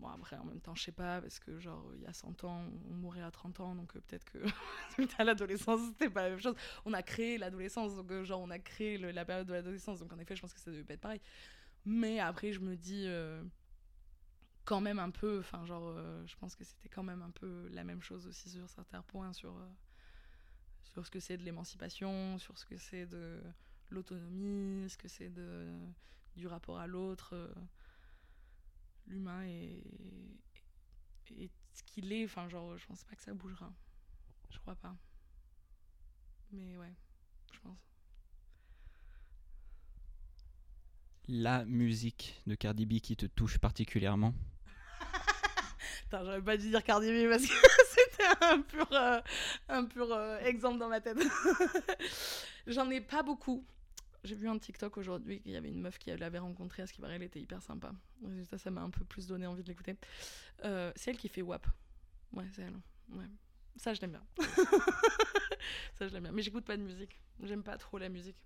Bon, 0.00 0.06
après, 0.06 0.36
en 0.36 0.44
même 0.44 0.60
temps, 0.60 0.76
je 0.76 0.84
sais 0.84 0.92
pas, 0.92 1.20
parce 1.20 1.40
que 1.40 1.58
genre, 1.58 1.84
il 1.96 2.02
y 2.02 2.06
a 2.06 2.12
100 2.12 2.44
ans, 2.44 2.62
on 2.88 2.94
mourait 2.94 3.22
à 3.22 3.32
30 3.32 3.58
ans, 3.58 3.74
donc 3.74 3.96
euh, 3.96 4.00
peut-être 4.00 4.24
que 4.24 4.38
à 5.18 5.24
l'adolescence, 5.24 5.80
c'était 5.88 6.08
pas 6.08 6.22
la 6.22 6.30
même 6.30 6.38
chose. 6.38 6.54
On 6.84 6.92
a 6.92 7.02
créé 7.02 7.36
l'adolescence, 7.36 7.96
donc 7.96 8.08
euh, 8.12 8.22
genre, 8.22 8.40
on 8.40 8.50
a 8.50 8.60
créé 8.60 8.96
la 8.96 9.24
période 9.24 9.48
de 9.48 9.52
l'adolescence, 9.52 9.98
donc 9.98 10.12
en 10.12 10.18
effet, 10.20 10.36
je 10.36 10.40
pense 10.40 10.52
que 10.52 10.60
ça 10.60 10.70
devait 10.70 10.84
pas 10.84 10.94
être 10.94 11.00
pareil. 11.00 11.20
Mais 11.84 12.20
après, 12.20 12.52
je 12.52 12.60
me 12.60 12.76
dis 12.76 13.08
quand 14.64 14.80
même 14.80 15.00
un 15.00 15.10
peu, 15.10 15.40
enfin, 15.40 15.64
genre, 15.64 15.96
je 16.26 16.36
pense 16.36 16.54
que 16.54 16.62
c'était 16.62 16.88
quand 16.88 17.02
même 17.02 17.22
un 17.22 17.30
peu 17.30 17.68
la 17.72 17.82
même 17.82 18.02
chose 18.02 18.26
aussi 18.28 18.50
sur 18.50 18.68
certains 18.68 19.02
points, 19.02 19.32
sur, 19.32 19.56
sur 20.84 21.04
ce 21.04 21.10
que 21.10 21.18
c'est 21.18 21.38
de 21.38 21.42
l'émancipation, 21.42 22.38
sur 22.38 22.56
ce 22.56 22.66
que 22.66 22.76
c'est 22.76 23.06
de 23.06 23.42
l'autonomie, 23.90 24.88
ce 24.90 24.96
que 24.98 25.08
c'est 25.08 25.28
de, 25.30 25.72
du 26.36 26.46
rapport 26.46 26.78
à 26.78 26.86
l'autre. 26.86 27.34
euh, 27.34 27.52
L'humain 29.06 29.42
est 29.44 29.82
ce 31.72 31.82
qu'il 31.84 32.12
est, 32.12 32.24
enfin, 32.24 32.48
genre, 32.48 32.76
je 32.76 32.86
pense 32.86 33.04
pas 33.04 33.14
que 33.14 33.22
ça 33.22 33.32
bougera. 33.34 33.72
Je 34.50 34.58
crois 34.58 34.74
pas. 34.76 34.96
Mais 36.52 36.76
ouais, 36.76 36.94
je 37.52 37.58
pense. 37.60 37.78
La 41.28 41.64
musique 41.66 42.40
de 42.46 42.54
Cardi 42.54 42.86
B 42.86 43.00
qui 43.00 43.16
te 43.16 43.26
touche 43.26 43.58
particulièrement 43.58 44.34
Putain, 46.04 46.24
j'aurais 46.24 46.42
pas 46.42 46.56
dû 46.56 46.70
dire 46.70 46.82
Cardi 46.82 47.08
B 47.08 47.28
parce 47.28 47.46
que 47.46 47.52
c'était 47.90 48.44
un 48.44 48.60
pur, 48.62 48.88
euh, 48.92 49.20
un 49.68 49.84
pur 49.84 50.10
euh, 50.12 50.38
exemple 50.40 50.78
dans 50.78 50.88
ma 50.88 51.00
tête. 51.00 51.18
J'en 52.66 52.88
ai 52.90 53.00
pas 53.00 53.22
beaucoup. 53.22 53.64
J'ai 54.24 54.34
vu 54.34 54.48
un 54.48 54.58
TikTok 54.58 54.96
aujourd'hui 54.96 55.40
qu'il 55.40 55.52
y 55.52 55.56
avait 55.56 55.68
une 55.70 55.80
meuf 55.80 55.98
qui 55.98 56.10
l'avait 56.14 56.38
rencontrée, 56.38 56.82
à 56.82 56.86
ce 56.86 56.92
qui 56.92 57.00
paraît, 57.00 57.14
elle 57.16 57.22
était 57.22 57.40
hyper 57.40 57.62
sympa. 57.62 57.92
Résultat, 58.24 58.58
ça 58.58 58.70
m'a 58.70 58.82
un 58.82 58.90
peu 58.90 59.04
plus 59.04 59.26
donné 59.26 59.46
envie 59.46 59.62
de 59.62 59.68
l'écouter. 59.68 59.96
Euh, 60.64 60.92
c'est 60.96 61.10
elle 61.12 61.16
qui 61.16 61.28
fait 61.28 61.42
WAP. 61.42 61.66
Ouais, 62.32 62.44
c'est 62.52 62.62
elle. 62.62 62.76
Ouais. 63.10 63.26
Ça, 63.76 63.94
je 63.94 64.00
l'aime 64.00 64.10
bien. 64.10 64.24
ça, 65.94 66.08
je 66.08 66.12
l'aime 66.12 66.24
bien. 66.24 66.32
Mais 66.32 66.42
j'écoute 66.42 66.64
pas 66.64 66.76
de 66.76 66.82
musique. 66.82 67.20
J'aime 67.42 67.62
pas 67.62 67.76
trop 67.78 67.98
la 67.98 68.08
musique. 68.08 68.36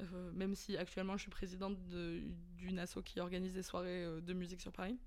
Euh, 0.00 0.30
même 0.32 0.54
si 0.54 0.76
actuellement 0.76 1.16
je 1.16 1.22
suis 1.22 1.30
présidente 1.30 1.82
de- 1.88 2.22
d'une 2.58 2.78
asso 2.78 2.98
qui 3.02 3.18
organise 3.18 3.54
des 3.54 3.62
soirées 3.62 4.04
euh, 4.04 4.20
de 4.20 4.34
musique 4.34 4.60
sur 4.60 4.70
Paris 4.70 4.98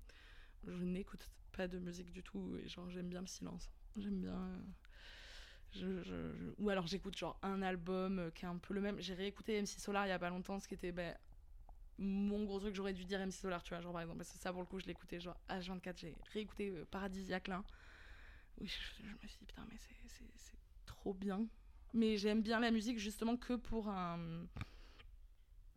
je 0.66 0.82
n'écoute 0.82 1.30
pas 1.52 1.68
de 1.68 1.78
musique 1.78 2.10
du 2.10 2.24
tout 2.24 2.56
et 2.56 2.68
genre 2.68 2.90
j'aime 2.90 3.08
bien 3.08 3.20
le 3.20 3.28
silence 3.28 3.70
j'aime 3.96 4.20
bien 4.20 4.34
euh, 4.34 4.58
ou 6.58 6.68
alors 6.68 6.86
j'écoute 6.86 7.16
genre 7.16 7.38
un 7.42 7.62
album 7.62 8.18
euh, 8.18 8.30
qui 8.30 8.44
est 8.44 8.48
un 8.48 8.58
peu 8.58 8.74
le 8.74 8.80
même. 8.80 9.00
J'ai 9.00 9.14
réécouté 9.14 9.54
MC 9.54 9.78
Solar 9.80 10.06
il 10.06 10.08
y 10.10 10.12
a 10.12 10.18
pas 10.18 10.30
longtemps 10.30 10.58
ce 10.58 10.66
qui 10.68 10.74
était 10.74 10.92
ben, 10.92 11.16
mon 11.98 12.44
gros 12.44 12.58
truc 12.60 12.74
j'aurais 12.74 12.92
dû 12.92 13.04
dire 13.04 13.20
MC 13.20 13.40
Solar 13.40 13.62
tu 13.62 13.74
vois 13.74 13.80
genre 13.80 13.92
par 13.92 14.02
exemple 14.02 14.18
parce 14.18 14.32
que 14.32 14.38
ça 14.38 14.52
pour 14.52 14.62
le 14.62 14.66
coup 14.66 14.80
je 14.80 14.86
l'écoutais 14.86 15.20
genre 15.20 15.38
H24 15.48 15.98
j'ai 15.98 16.16
réécouté 16.32 16.70
euh, 16.70 16.84
Paradisiaque 16.90 17.48
là. 17.48 17.62
Oui 18.60 18.68
je, 18.68 19.04
me 19.04 19.28
suis 19.28 19.38
dit 19.38 19.46
putain 19.46 19.66
mais 19.70 19.76
c'est- 19.78 19.90
trop 20.86 21.14
bien. 21.14 21.46
Mais 21.94 22.16
j'aime 22.18 22.42
bien 22.42 22.60
la 22.60 22.70
musique 22.70 22.98
justement 22.98 23.36
que 23.36 23.54
pour 23.54 23.88
un 23.88 24.46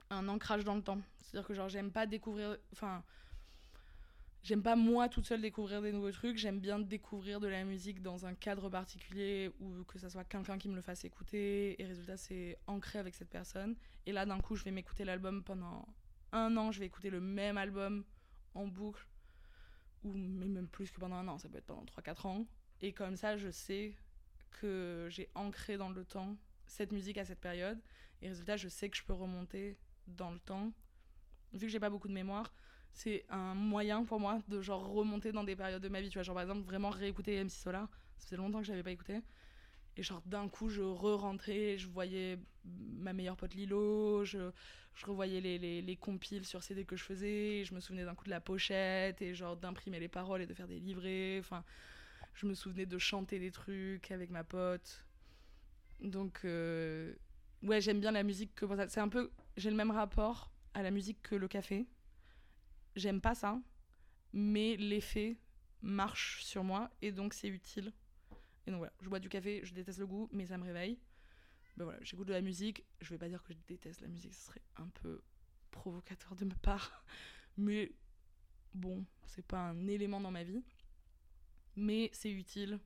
un 0.10 0.28
ancrage 0.28 0.64
dans 0.64 0.76
le 0.76 0.82
temps. 0.82 1.00
C'est 1.22 1.38
à 1.38 1.40
dire 1.42 1.48
que 1.48 1.54
genre 1.54 1.70
j'aime 1.70 1.92
pas 1.92 2.06
découvrir 2.06 2.58
enfin 2.74 3.04
j'aime 4.44 4.62
pas 4.62 4.76
moi 4.76 5.10
toute 5.10 5.26
seule 5.26 5.42
découvrir 5.42 5.82
des 5.82 5.92
nouveaux 5.92 6.12
trucs, 6.12 6.38
j'aime 6.38 6.60
bien 6.60 6.80
découvrir 6.80 7.40
de 7.40 7.48
la 7.48 7.64
musique 7.64 8.02
dans 8.02 8.26
un 8.26 8.34
cadre 8.34 8.70
particulier 8.70 9.52
ou 9.60 9.84
que 9.86 9.98
ça 9.98 10.10
soit 10.10 10.26
quelqu'un 10.26 10.58
qui 10.58 10.68
me 10.70 10.76
le 10.76 10.82
fasse 10.82 11.06
écouter. 11.06 11.82
Et 11.82 11.86
résultat 11.86 12.18
c'est 12.18 12.58
ancré 12.68 13.00
avec 13.00 13.16
cette 13.16 13.30
personne. 13.30 13.76
Et 14.06 14.12
là 14.12 14.26
d'un 14.26 14.40
coup 14.40 14.56
je 14.56 14.64
vais 14.64 14.72
m'écouter 14.72 15.06
l'album 15.06 15.44
pendant 15.44 15.88
un 16.34 16.56
an, 16.58 16.72
je 16.72 16.80
vais 16.80 16.86
écouter 16.86 17.10
le 17.10 17.22
même 17.22 17.58
album 17.58 18.04
en 18.54 18.68
boucle. 18.68 19.08
Ou 20.04 20.14
même 20.14 20.68
plus 20.68 20.92
que 20.92 21.00
pendant 21.00 21.16
un 21.16 21.28
an, 21.30 21.38
ça 21.38 21.48
peut 21.48 21.58
être 21.58 21.66
pendant 21.66 21.86
3-4 21.86 22.28
ans. 22.28 22.46
Et 22.82 22.92
comme 22.92 23.16
ça 23.16 23.38
je 23.38 23.50
sais 23.50 23.96
que 24.52 25.08
j'ai 25.10 25.30
ancré 25.36 25.78
dans 25.78 25.90
le 25.90 26.04
temps 26.04 26.36
cette 26.66 26.92
musique 26.92 27.18
à 27.18 27.24
cette 27.24 27.40
période. 27.40 27.80
Et 28.22 28.28
résultat 28.28 28.58
je 28.58 28.68
sais 28.68 28.90
que 28.90 28.98
je 28.98 29.04
peux 29.04 29.14
remonter 29.14 29.78
dans 30.08 30.32
le 30.32 30.40
temps. 30.40 30.74
Vu 31.54 31.68
que 31.68 31.72
j'ai 31.72 31.80
pas 31.80 31.90
beaucoup 31.90 32.10
de 32.10 32.14
mémoire 32.14 32.54
c'est 32.94 33.26
un 33.30 33.56
moyen 33.56 34.04
pour 34.06 34.20
moi 34.20 34.40
de 34.48 34.62
genre 34.62 34.88
remonter 34.88 35.32
dans 35.32 35.44
des 35.44 35.56
périodes 35.56 35.82
de 35.82 35.90
ma 35.90 36.00
vie. 36.00 36.10
Tu 36.10 36.18
vois, 36.18 36.24
genre 36.24 36.36
par 36.36 36.44
exemple, 36.44 36.62
vraiment 36.62 36.90
réécouter 36.90 37.44
MC 37.44 37.52
Solar. 37.52 37.90
Ça 38.18 38.28
faisait 38.28 38.38
longtemps 38.38 38.60
que 38.60 38.66
je 38.66 38.72
l'avais 38.72 38.84
pas 38.84 38.92
écouté. 38.92 39.20
Et 39.98 40.04
genre 40.04 40.22
d'un 40.26 40.48
coup, 40.48 40.70
je 40.70 40.82
re-rentrais, 40.82 41.78
je 41.78 41.88
voyais 41.88 42.40
ma 42.66 43.14
meilleure 43.14 43.36
pote 43.36 43.54
Lilo, 43.54 44.24
je, 44.26 44.52
je 44.96 45.06
revoyais 45.06 45.42
les, 45.42 45.58
les, 45.60 45.82
les, 45.82 45.96
compiles 45.96 46.46
sur 46.46 46.64
CD 46.64 46.84
que 46.86 46.96
je 46.96 47.04
faisais, 47.04 47.64
je 47.66 47.76
me 47.76 47.80
souvenais 47.80 48.06
d'un 48.06 48.16
coup 48.16 48.26
de 48.26 48.32
la 48.32 48.40
pochette 48.40 49.22
et 49.22 49.36
genre 49.36 49.56
d'imprimer 49.56 50.00
les 50.00 50.08
paroles 50.08 50.42
et 50.42 50.48
de 50.48 50.54
faire 50.54 50.68
des 50.68 50.80
livrets. 50.80 51.38
Enfin, 51.40 51.64
je 52.34 52.48
me 52.48 52.54
souvenais 52.54 52.86
de 52.86 52.98
chanter 52.98 53.40
des 53.40 53.52
trucs 53.52 54.12
avec 54.12 54.30
ma 54.30 54.44
pote. 54.44 55.06
Donc, 56.02 56.42
euh, 56.44 57.14
ouais, 57.62 57.82
j'aime 57.82 58.00
bien 58.00 58.12
la 58.12 58.24
musique 58.24 58.54
que. 58.56 58.66
C'est 58.88 59.02
un 59.02 59.10
peu. 59.10 59.32
J'ai 59.58 59.70
le 59.70 59.76
même 59.76 59.92
rapport 59.92 60.52
à 60.74 60.82
la 60.82 60.90
musique 60.90 61.22
que 61.22 61.36
le 61.36 61.48
café 61.48 61.86
j'aime 62.96 63.22
pas 63.22 63.36
ça, 63.36 63.60
mais 64.34 64.76
l'effet 64.78 65.38
marche 65.82 66.44
sur 66.44 66.64
moi 66.64 66.90
et 67.02 67.12
donc 67.12 67.34
c'est 67.34 67.48
utile. 67.48 67.94
Et 68.66 68.72
donc 68.72 68.78
voilà, 68.78 68.94
je 69.02 69.10
bois 69.10 69.20
du 69.20 69.30
café, 69.30 69.62
je 69.64 69.74
déteste 69.74 70.00
le 70.00 70.08
goût, 70.08 70.30
mais 70.32 70.46
ça 70.46 70.58
me 70.58 70.64
réveille. 70.64 71.00
Ben 71.76 71.86
voilà, 71.86 72.00
j'écoute 72.04 72.28
de 72.28 72.34
la 72.34 72.42
musique. 72.42 72.86
Je 73.02 73.10
vais 73.10 73.18
pas 73.18 73.28
dire 73.28 73.44
que 73.44 73.54
je 73.54 73.60
déteste 73.68 74.02
la 74.02 74.08
musique, 74.08 74.34
ce 74.34 74.46
serait 74.46 74.62
un 74.78 74.88
peu 74.88 75.22
provocateur 75.72 76.36
de 76.36 76.46
ma 76.46 76.56
part, 76.56 77.04
mais 77.58 77.92
bon, 78.74 79.06
c'est 79.26 79.46
pas 79.46 79.60
un 79.60 79.88
élément 79.88 80.22
dans 80.22 80.32
ma 80.32 80.44
vie, 80.44 80.64
mais 81.76 82.10
c'est 82.14 82.32
utile 82.32 82.80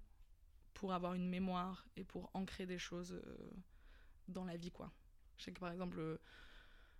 pour 0.73 0.93
avoir 0.93 1.13
une 1.13 1.27
mémoire 1.27 1.85
et 1.95 2.03
pour 2.03 2.29
ancrer 2.33 2.65
des 2.65 2.77
choses 2.77 3.11
euh, 3.13 3.51
dans 4.27 4.45
la 4.45 4.57
vie, 4.57 4.71
quoi. 4.71 4.91
Je 5.37 5.43
sais 5.43 5.51
que 5.51 5.59
par 5.59 5.71
exemple, 5.71 5.99
euh, 5.99 6.17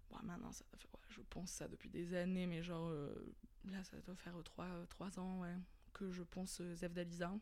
bon, 0.10 0.18
maintenant, 0.24 0.52
ça, 0.52 0.66
je 1.10 1.22
pense 1.30 1.52
ça 1.52 1.68
depuis 1.68 1.90
des 1.90 2.14
années, 2.14 2.46
mais 2.46 2.62
genre, 2.62 2.90
euh, 2.90 3.14
là, 3.66 3.84
ça 3.84 3.98
doit 4.02 4.16
faire 4.16 4.34
3, 4.44 4.68
3 4.90 5.20
ans, 5.20 5.42
ouais, 5.42 5.56
que 5.94 6.12
je 6.12 6.24
pense 6.24 6.62
euh, 6.62 6.76
Zef 6.76 6.94
d'Aliza. 6.94 7.34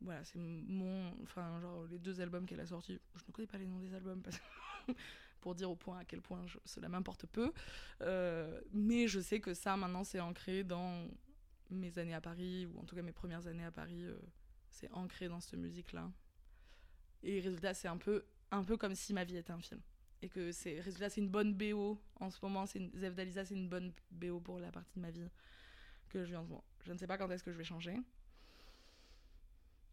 Voilà, 0.00 0.24
c'est 0.24 0.38
mon. 0.38 1.12
Enfin, 1.22 1.60
genre, 1.60 1.84
les 1.86 1.98
deux 1.98 2.20
albums 2.20 2.46
qu'elle 2.46 2.60
a 2.60 2.66
sortis. 2.66 2.98
Je 3.14 3.22
ne 3.26 3.32
connais 3.32 3.46
pas 3.46 3.58
les 3.58 3.66
noms 3.66 3.78
des 3.78 3.94
albums 3.94 4.20
parce 4.20 4.40
pour 5.40 5.54
dire 5.54 5.70
au 5.70 5.76
point 5.76 5.98
à 5.98 6.04
quel 6.04 6.20
point 6.20 6.44
cela 6.64 6.88
m'importe 6.88 7.26
peu. 7.26 7.52
Euh, 8.00 8.60
mais 8.72 9.06
je 9.06 9.20
sais 9.20 9.40
que 9.40 9.54
ça, 9.54 9.76
maintenant, 9.76 10.04
c'est 10.04 10.20
ancré 10.20 10.64
dans 10.64 11.08
mes 11.70 11.98
années 11.98 12.14
à 12.14 12.20
Paris, 12.20 12.66
ou 12.66 12.80
en 12.80 12.84
tout 12.84 12.96
cas 12.96 13.02
mes 13.02 13.12
premières 13.12 13.46
années 13.46 13.64
à 13.64 13.70
Paris. 13.70 14.06
c'est 14.70 14.90
ancré 14.92 15.28
dans 15.28 15.40
cette 15.40 15.58
musique-là. 15.58 16.10
Et 17.22 17.40
résultat, 17.40 17.72
c'est 17.72 17.88
un 17.88 17.96
peu, 17.96 18.24
un 18.50 18.64
peu 18.64 18.76
comme 18.76 18.96
si 18.96 19.12
ma 19.12 19.24
vie 19.24 19.36
était 19.36 19.52
un 19.52 19.60
film 19.60 19.80
et 20.22 20.28
que 20.28 20.52
c'est 20.52 20.80
résultat 20.80 21.10
c'est 21.10 21.20
une 21.20 21.28
bonne 21.28 21.52
BO 21.52 22.00
en 22.20 22.30
ce 22.30 22.38
moment 22.42 22.64
c'est 22.66 22.90
Zef 22.96 23.14
Dalisa 23.14 23.44
c'est 23.44 23.54
une 23.54 23.68
bonne 23.68 23.92
BO 24.10 24.40
pour 24.40 24.58
la 24.60 24.70
partie 24.70 24.94
de 24.96 25.00
ma 25.00 25.10
vie 25.10 25.28
que 26.12 26.24
je 26.24 26.30
vis 26.30 26.36
en 26.36 26.44
ce 26.44 26.48
moment. 26.48 26.64
Je 26.84 26.92
ne 26.92 26.98
sais 26.98 27.06
pas 27.06 27.18
quand 27.18 27.30
est-ce 27.30 27.42
que 27.42 27.52
je 27.52 27.56
vais 27.56 27.64
changer. 27.64 27.96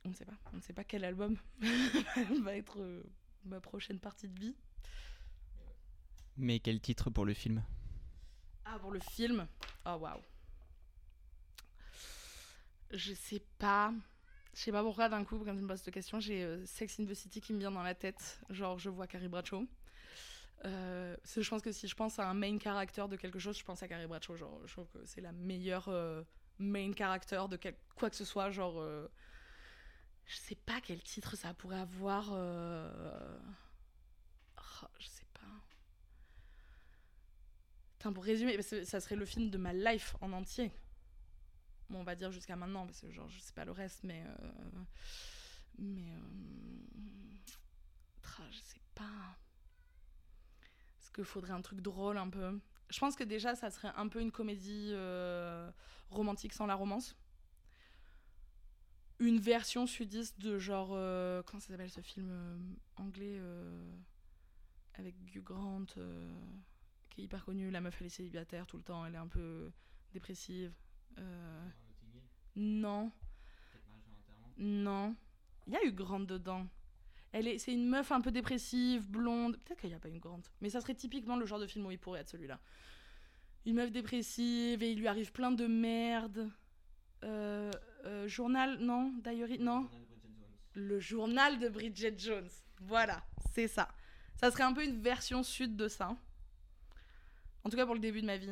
On 0.05 0.09
ne 0.09 0.13
sait 0.13 0.25
pas. 0.25 0.37
On 0.53 0.57
ne 0.57 0.61
sait 0.61 0.73
pas 0.73 0.83
quel 0.83 1.03
album 1.05 1.37
va 2.43 2.55
être 2.55 2.79
euh, 2.79 3.03
ma 3.45 3.59
prochaine 3.59 3.99
partie 3.99 4.27
de 4.27 4.39
vie. 4.39 4.55
Mais 6.37 6.59
quel 6.59 6.79
titre 6.79 7.09
pour 7.09 7.25
le 7.25 7.33
film? 7.33 7.63
Ah 8.65 8.77
pour 8.79 8.91
le 8.91 8.99
film? 8.99 9.47
Oh 9.85 9.97
waouh. 9.99 10.21
Je 12.91 13.13
sais 13.13 13.43
pas. 13.57 13.93
Je 14.53 14.61
sais 14.61 14.71
pas 14.71 14.83
pourquoi 14.83 15.09
d'un 15.09 15.23
coup 15.23 15.39
quand 15.39 15.55
tu 15.55 15.61
me 15.61 15.67
poses 15.67 15.81
cette 15.81 15.93
question 15.93 16.19
j'ai 16.19 16.43
euh, 16.43 16.65
Sex 16.65 16.99
in 16.99 17.05
the 17.05 17.13
City 17.13 17.39
qui 17.39 17.53
me 17.53 17.59
vient 17.59 17.71
dans 17.71 17.83
la 17.83 17.95
tête. 17.95 18.41
Genre 18.49 18.77
je 18.79 18.89
vois 18.89 19.07
Carrie 19.07 19.27
Bradshaw 19.27 19.67
euh, 20.65 21.15
je 21.25 21.49
pense 21.49 21.61
que 21.61 21.71
si 21.71 21.87
je 21.87 21.95
pense 21.95 22.19
à 22.19 22.27
un 22.27 22.33
main 22.33 22.59
character 22.59 23.05
de 23.09 23.15
quelque 23.15 23.39
chose, 23.39 23.57
je 23.57 23.63
pense 23.63 23.81
à 23.81 23.87
Carrie 23.87 24.07
Bradshaw. 24.07 24.35
Je 24.35 24.71
trouve 24.71 24.89
que 24.89 25.05
c'est 25.05 25.21
la 25.21 25.31
meilleure 25.31 25.87
euh, 25.87 26.23
main 26.57 26.91
character 26.93 27.41
de 27.49 27.57
quoi 27.95 28.09
que 28.09 28.15
ce 28.15 28.25
soit. 28.25 28.51
Genre, 28.51 28.79
euh, 28.79 29.07
je 30.25 30.35
sais 30.35 30.55
pas 30.55 30.81
quel 30.81 31.01
titre 31.01 31.37
ça 31.37 31.53
pourrait 31.53 31.79
avoir. 31.79 32.33
Oh, 34.81 34.87
je 34.99 35.07
sais 35.07 35.25
pas. 35.33 35.39
pour 38.11 38.23
résumer, 38.23 38.61
ça 38.61 38.99
serait 38.99 39.15
le 39.15 39.25
film 39.25 39.49
de 39.49 39.57
ma 39.57 39.73
life 39.73 40.15
en 40.21 40.31
entier. 40.33 40.71
Bon, 41.89 41.99
on 41.99 42.03
va 42.03 42.15
dire 42.15 42.31
jusqu'à 42.31 42.55
maintenant, 42.55 42.85
parce 42.85 43.01
que 43.01 43.11
genre, 43.11 43.29
je 43.29 43.39
sais 43.39 43.53
pas 43.53 43.65
le 43.65 43.71
reste, 43.71 44.03
mais. 44.03 44.23
Mais. 45.77 46.21
je 48.51 48.57
sais 48.57 48.79
pas 48.93 49.37
qu'il 51.13 51.23
faudrait 51.23 51.53
un 51.53 51.61
truc 51.61 51.81
drôle 51.81 52.17
un 52.17 52.29
peu. 52.29 52.59
Je 52.89 52.99
pense 52.99 53.15
que 53.15 53.23
déjà, 53.23 53.55
ça 53.55 53.69
serait 53.69 53.91
un 53.95 54.07
peu 54.07 54.19
une 54.19 54.31
comédie 54.31 54.89
euh, 54.93 55.69
romantique 56.09 56.53
sans 56.53 56.65
la 56.65 56.75
romance. 56.75 57.15
Une 59.19 59.39
version 59.39 59.85
sudiste 59.85 60.39
de 60.39 60.57
genre. 60.57 60.91
Euh, 60.93 61.43
comment 61.43 61.59
ça 61.59 61.67
s'appelle 61.67 61.91
ce 61.91 62.01
film 62.01 62.29
euh, 62.31 62.57
anglais 62.95 63.39
avec 64.95 65.15
Hugh 65.33 65.43
Grant 65.43 65.85
qui 67.09 67.21
est 67.21 67.23
hyper 67.25 67.43
connu. 67.45 67.69
La 67.69 67.81
meuf, 67.81 67.97
elle 67.99 68.07
est 68.07 68.11
célibataire 68.11 68.65
tout 68.65 68.77
le 68.77 68.83
temps, 68.83 69.05
elle 69.05 69.15
est 69.15 69.19
un 69.19 69.27
peu 69.27 69.71
dépressive. 70.13 70.73
Non. 72.55 73.11
Non. 74.57 75.15
Il 75.67 75.73
y 75.73 75.77
a 75.77 75.83
eu 75.83 75.91
Grant 75.91 76.21
dedans. 76.21 76.67
Elle 77.31 77.47
est, 77.47 77.57
c'est 77.59 77.73
une 77.73 77.87
meuf 77.87 78.11
un 78.11 78.21
peu 78.21 78.31
dépressive, 78.31 79.07
blonde. 79.09 79.57
Peut-être 79.63 79.81
qu'il 79.81 79.89
n'y 79.89 79.95
a 79.95 79.99
pas 79.99 80.09
une 80.09 80.19
grande. 80.19 80.45
Mais 80.61 80.69
ça 80.69 80.81
serait 80.81 80.95
typiquement 80.95 81.35
le 81.35 81.45
genre 81.45 81.59
de 81.59 81.67
film 81.67 81.85
où 81.85 81.91
il 81.91 81.99
pourrait 81.99 82.21
être 82.21 82.29
celui-là. 82.29 82.59
Une 83.65 83.75
meuf 83.75 83.91
dépressive 83.91 84.81
et 84.81 84.91
il 84.91 84.99
lui 84.99 85.07
arrive 85.07 85.31
plein 85.31 85.51
de 85.51 85.67
merde. 85.67 86.49
Euh, 87.23 87.71
euh, 88.05 88.27
journal, 88.27 88.79
non 88.79 89.13
Diary, 89.23 89.59
non 89.59 89.87
Le 90.73 90.99
journal 90.99 91.59
de 91.59 91.69
Bridget 91.69 92.15
Jones. 92.17 92.49
Voilà, 92.81 93.23
c'est 93.53 93.67
ça. 93.67 93.89
Ça 94.37 94.49
serait 94.51 94.63
un 94.63 94.73
peu 94.73 94.83
une 94.83 94.99
version 94.99 95.43
sud 95.43 95.75
de 95.75 95.87
ça. 95.87 96.15
En 97.63 97.69
tout 97.69 97.75
cas 97.75 97.85
pour 97.85 97.93
le 97.93 97.99
début 97.99 98.21
de 98.21 98.25
ma 98.25 98.37
vie. 98.37 98.49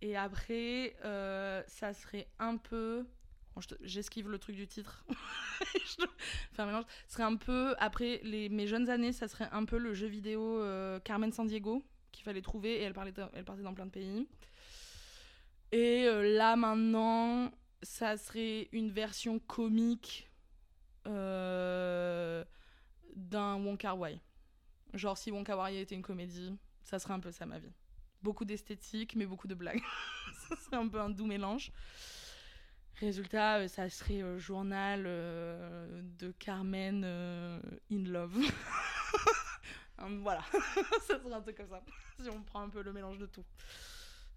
Et 0.00 0.16
après, 0.16 0.96
euh, 1.04 1.62
ça 1.66 1.92
serait 1.92 2.28
un 2.38 2.56
peu 2.56 3.06
J'esquive 3.82 4.28
le 4.28 4.38
truc 4.38 4.56
du 4.56 4.66
titre. 4.66 5.04
Ce 5.84 6.04
serait 7.08 7.22
un 7.22 7.36
peu, 7.36 7.74
après 7.78 8.20
mes 8.24 8.66
jeunes 8.66 8.90
années, 8.90 9.12
ça 9.12 9.28
serait 9.28 9.48
un 9.52 9.64
peu 9.64 9.78
le 9.78 9.94
jeu 9.94 10.06
vidéo 10.06 10.60
euh, 10.60 11.00
Carmen 11.00 11.32
San 11.32 11.46
Diego 11.46 11.82
qu'il 12.12 12.24
fallait 12.24 12.42
trouver 12.42 12.80
et 12.80 12.82
elle, 12.82 12.94
parlait, 12.94 13.14
elle 13.34 13.44
partait 13.44 13.62
dans 13.62 13.74
plein 13.74 13.86
de 13.86 13.90
pays. 13.90 14.26
Et 15.72 16.04
euh, 16.06 16.36
là 16.36 16.56
maintenant, 16.56 17.50
ça 17.82 18.16
serait 18.16 18.68
une 18.72 18.90
version 18.90 19.38
comique 19.38 20.30
euh, 21.06 22.44
d'un 23.14 23.56
Wonka 23.56 23.94
Wai. 23.94 24.20
Genre 24.94 25.18
si 25.18 25.30
Wonka 25.30 25.56
Wai 25.56 25.80
était 25.80 25.94
une 25.94 26.02
comédie, 26.02 26.56
ça 26.82 26.98
serait 26.98 27.14
un 27.14 27.20
peu 27.20 27.30
ça 27.30 27.46
ma 27.46 27.58
vie. 27.58 27.72
Beaucoup 28.22 28.44
d'esthétique, 28.44 29.14
mais 29.14 29.26
beaucoup 29.26 29.46
de 29.46 29.54
blagues. 29.54 29.82
ça 30.48 30.56
serait 30.56 30.76
un 30.76 30.88
peu 30.88 31.00
un 31.00 31.10
doux 31.10 31.26
mélange. 31.26 31.70
Résultat, 33.00 33.60
euh, 33.60 33.68
ça 33.68 33.88
serait 33.88 34.22
euh, 34.22 34.38
journal 34.38 35.04
euh, 35.06 36.02
de 36.18 36.32
Carmen 36.32 37.04
in 37.04 38.04
love. 38.04 38.36
voilà, 40.22 40.42
ça 41.06 41.18
serait 41.20 41.32
un 41.32 41.40
truc 41.40 41.56
comme 41.56 41.68
ça. 41.68 41.80
si 42.20 42.28
on 42.28 42.42
prend 42.42 42.62
un 42.62 42.68
peu 42.68 42.82
le 42.82 42.92
mélange 42.92 43.18
de 43.18 43.26
tout. 43.26 43.44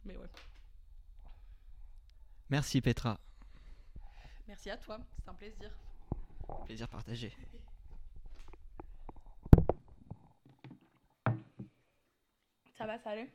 Mais 0.06 0.16
ouais. 0.16 0.28
Merci 2.50 2.82
Petra. 2.82 3.20
Merci 4.48 4.70
à 4.70 4.78
toi, 4.78 5.00
c'est 5.24 5.30
un 5.30 5.34
plaisir. 5.34 5.72
Plaisir 6.66 6.88
partagé. 6.88 7.34
Ça 12.78 12.86
va, 12.86 13.00
ça 13.00 13.12
allait 13.12 13.32